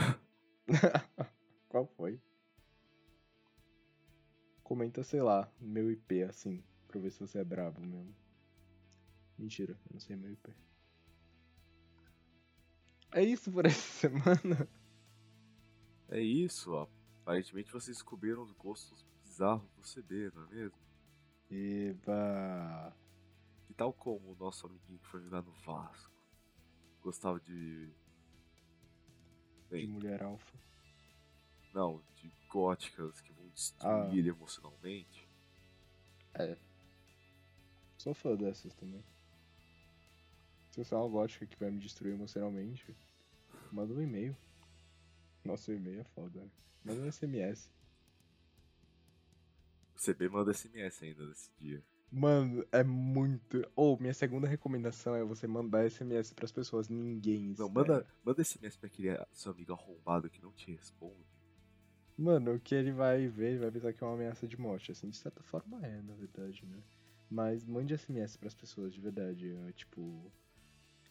[1.69, 2.23] Qual foi?
[4.63, 8.15] Comenta, sei lá, meu IP assim, pra ver se você é brabo mesmo.
[9.37, 10.55] Mentira, eu não sei meu IP.
[13.11, 14.69] É isso por essa semana.
[16.09, 16.87] É isso, ó.
[17.23, 20.79] Aparentemente vocês descobriram os gostos bizarros do CB, não é mesmo?
[21.51, 22.97] Eba.
[23.79, 26.13] Tal como o nosso amiguinho que foi jogar no Vasco
[27.01, 27.87] gostava de.
[27.87, 27.95] De
[29.71, 30.59] Bem, mulher alfa.
[31.75, 34.11] não, de góticas que vão destruir Ah.
[34.13, 35.27] ele emocionalmente.
[37.99, 39.03] Sou fã dessas também.
[40.71, 42.97] Se você é uma gótica que vai me destruir emocionalmente,
[43.73, 44.37] manda um e-mail.
[45.45, 46.41] Nosso e-mail é foda.
[46.41, 46.51] né?
[46.85, 47.71] Manda um SMS.
[49.97, 51.83] O CB manda SMS ainda nesse dia.
[52.11, 53.63] Mano, é muito.
[53.77, 56.89] Ou, minha segunda recomendação é você mandar SMS pras pessoas.
[56.89, 57.69] Ninguém Não, espera.
[57.69, 61.27] manda, manda SMS pra aquele seu amigo arrombado que não te responde.
[62.17, 64.91] Mano, o que ele vai ver, ele vai pensar que é uma ameaça de morte.
[64.91, 66.83] Assim, de certa forma é, na verdade, né?
[67.31, 69.55] Mas mande SMS pras pessoas, de verdade.
[69.69, 70.33] É, tipo.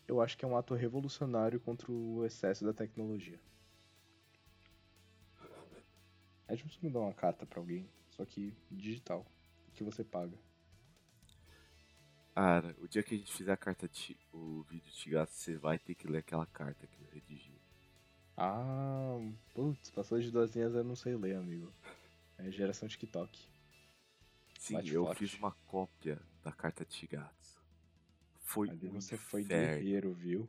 [0.07, 3.39] Eu acho que é um ato revolucionário contra o excesso da tecnologia.
[6.47, 9.25] É tipo você mandar uma carta pra alguém, só que digital.
[9.73, 10.35] Que você paga.
[12.37, 15.57] Cara, o dia que a gente fizer a carta, ti- o vídeo de gato, você
[15.57, 17.59] vai ter que ler aquela carta que eu redigi.
[18.37, 19.17] Ah,
[19.53, 21.71] putz, passou de duas linhas eu não sei ler, amigo.
[22.37, 23.47] É geração TikTok.
[24.59, 25.19] Sim, Bate eu forte.
[25.19, 27.57] fiz uma cópia da carta de gatos.
[28.41, 30.47] Foi Ali você foi inferno, guerreiro, viu?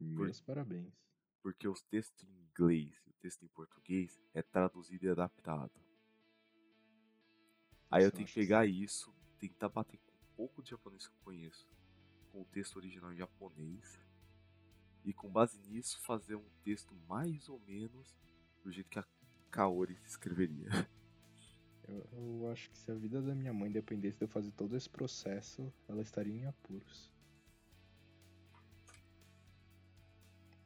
[0.00, 0.92] Meus parabéns.
[1.42, 5.72] porque os textos em inglês e o texto em português é traduzido e adaptado.
[7.90, 11.24] Aí eu eu tenho que pegar isso, tentar bater com pouco de japonês que eu
[11.24, 11.68] conheço,
[12.32, 13.98] com o texto original em japonês,
[15.04, 18.16] e com base nisso fazer um texto mais ou menos
[18.62, 19.06] do jeito que a
[19.50, 20.68] Kaori escreveria.
[21.86, 24.74] Eu, eu acho que se a vida da minha mãe dependesse de eu fazer todo
[24.74, 27.12] esse processo, ela estaria em apuros.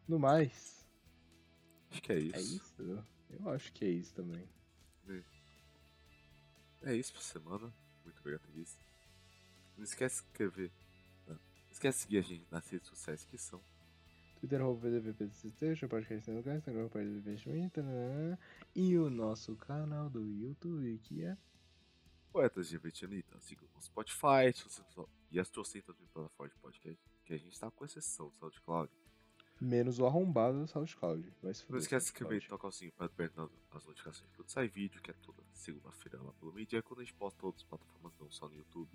[0.07, 0.87] No mais,
[1.91, 2.37] Acho que é isso.
[2.37, 3.05] é isso?
[3.31, 4.49] Eu acho que é isso também.
[6.83, 7.75] É isso pra semana.
[8.05, 8.79] Muito obrigado, Thaís.
[9.79, 10.71] Não esquece de inscrever.
[11.27, 11.35] Não.
[11.35, 13.63] Não esquece de seguir a gente nas redes sociais que são.
[14.41, 18.39] Twitter, PDVPCSTEJA, podcast no lugar, Instagram, arroba PDVPCSTEJA, né?
[18.75, 21.37] e o nosso canal do YouTube, que é
[22.33, 23.41] Poetas de Vietnamita.
[23.41, 27.37] Siga no Spotify se você só- e as trocentas mil plataformas de podcast que a
[27.39, 28.91] gente tá com exceção do SoundCloud.
[29.61, 31.29] menos o arrombado do SoundCloud.
[31.53, 34.69] Se Não esquece de inscrever e tocar o sininho para apertar as notificações quando sai
[34.69, 38.13] vídeo, que é toda segunda-feira lá pelo meio-dia, quando a gente posta todas as plataformas,
[38.21, 38.89] não só no YouTube.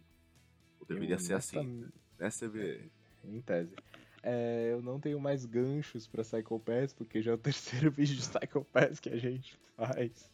[0.83, 2.91] Ou deveria Eu, ser assim, honestamente- né, CB?
[3.25, 3.75] Em tese.
[4.21, 7.37] É, eu não tenho mais ganchos pra Psycho Pass, porque já é o
[7.87, 10.31] terceiro vídeo de Psycho Pass que a gente faz.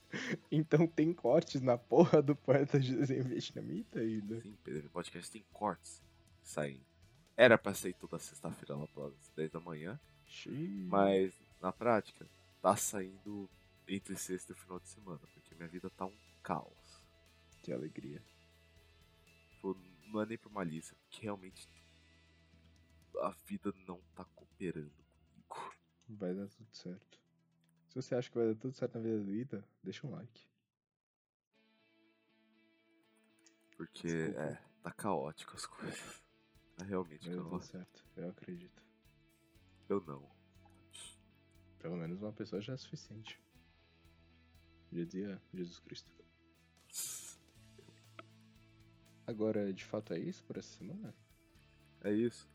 [0.51, 4.41] Então tem cortes na porra do poeta de desenho vietnamita ainda.
[4.41, 6.03] Sim, PDV Podcast tem cortes
[6.41, 6.81] saem.
[7.37, 10.85] Era pra sair toda sexta-feira lá pelas 10 da manhã, Xiii.
[10.87, 11.31] mas
[11.61, 12.27] na prática
[12.61, 13.47] tá saindo
[13.87, 17.03] entre sexta e final de semana, porque minha vida tá um caos.
[17.63, 18.21] Que alegria.
[19.51, 19.77] Tipo,
[20.12, 21.70] não é nem por malícia, porque realmente
[23.22, 24.91] a vida não tá cooperando
[25.47, 25.76] comigo.
[26.07, 27.20] Vai dar tudo certo.
[27.89, 30.47] Se você acha que vai dar tudo certo na vida do Ida, deixa um like.
[33.76, 34.41] Porque, Desculpa.
[34.41, 36.22] é, tá caótico as coisas.
[36.76, 37.64] Tá realmente Vai caótico.
[37.72, 38.05] certo.
[38.16, 38.84] Eu acredito.
[39.88, 40.30] Eu não.
[41.80, 43.41] Pelo menos uma pessoa já é suficiente.
[44.91, 46.10] Já dizia Jesus Cristo.
[49.30, 51.13] Agora, de fato, é isso por essa semana?
[52.01, 52.49] É isso.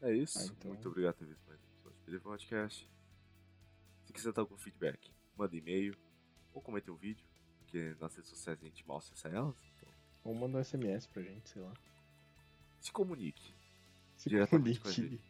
[0.00, 0.38] É isso.
[0.38, 2.88] Ah, então- Muito obrigado por ter visto mais um episódio do Podcast.
[4.04, 5.96] Se quiser dar algum feedback, manda e-mail
[6.52, 7.26] ou comente um vídeo,
[7.58, 9.56] porque nas redes sociais a gente mal acessa elas.
[9.76, 9.88] Então,
[10.24, 11.72] Ou manda um SMS pra gente, sei lá.
[12.80, 13.52] se comunique.
[14.16, 15.20] Se Diretamente com a comunique.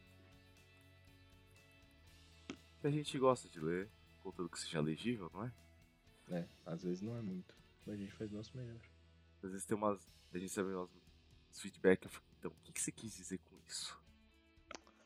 [2.83, 3.89] A gente gosta de ler,
[4.21, 5.53] contanto que seja legível, não é?
[6.29, 7.55] É, às vezes não é muito.
[7.85, 8.79] Mas a gente faz o nosso melhor.
[9.43, 9.99] Às vezes tem umas.
[10.33, 10.89] A gente sabe umas
[11.59, 13.99] feedback, eu fico, então, o que, que você quis dizer com isso?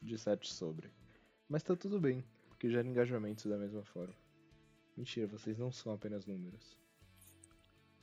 [0.01, 0.91] Disserte sobre.
[1.49, 4.15] Mas tá tudo bem, porque gera engajamentos da mesma forma.
[4.95, 6.77] Mentira, vocês não são apenas números.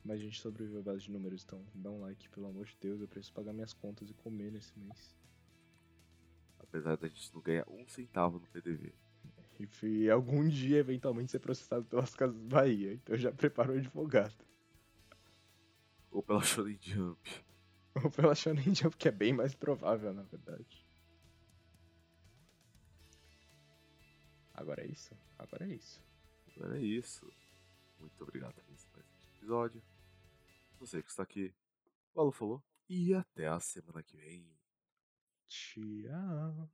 [0.03, 2.77] Mas a gente sobrevive à base de números, então dá um like, pelo amor de
[2.79, 5.15] Deus, eu preciso pagar minhas contas e comer nesse mês.
[6.59, 8.93] Apesar da gente não ganhar um centavo no PDV.
[9.83, 14.35] E algum dia, eventualmente, ser processado pelas casas Bahia, então eu já preparo o advogado.
[16.13, 17.43] Ou pela Shonen Jump.
[17.95, 20.85] Ou pela Shonen Jump, que é bem mais provável, na verdade.
[24.53, 25.17] Agora é isso?
[25.37, 26.01] Agora é isso.
[26.55, 27.27] Agora é isso.
[27.99, 29.83] Muito obrigado por esse mais um episódio.
[30.79, 31.51] Você que está aqui.
[32.13, 32.63] O Alu falou.
[32.87, 34.45] E até a semana que vem.
[35.47, 36.69] Tchau.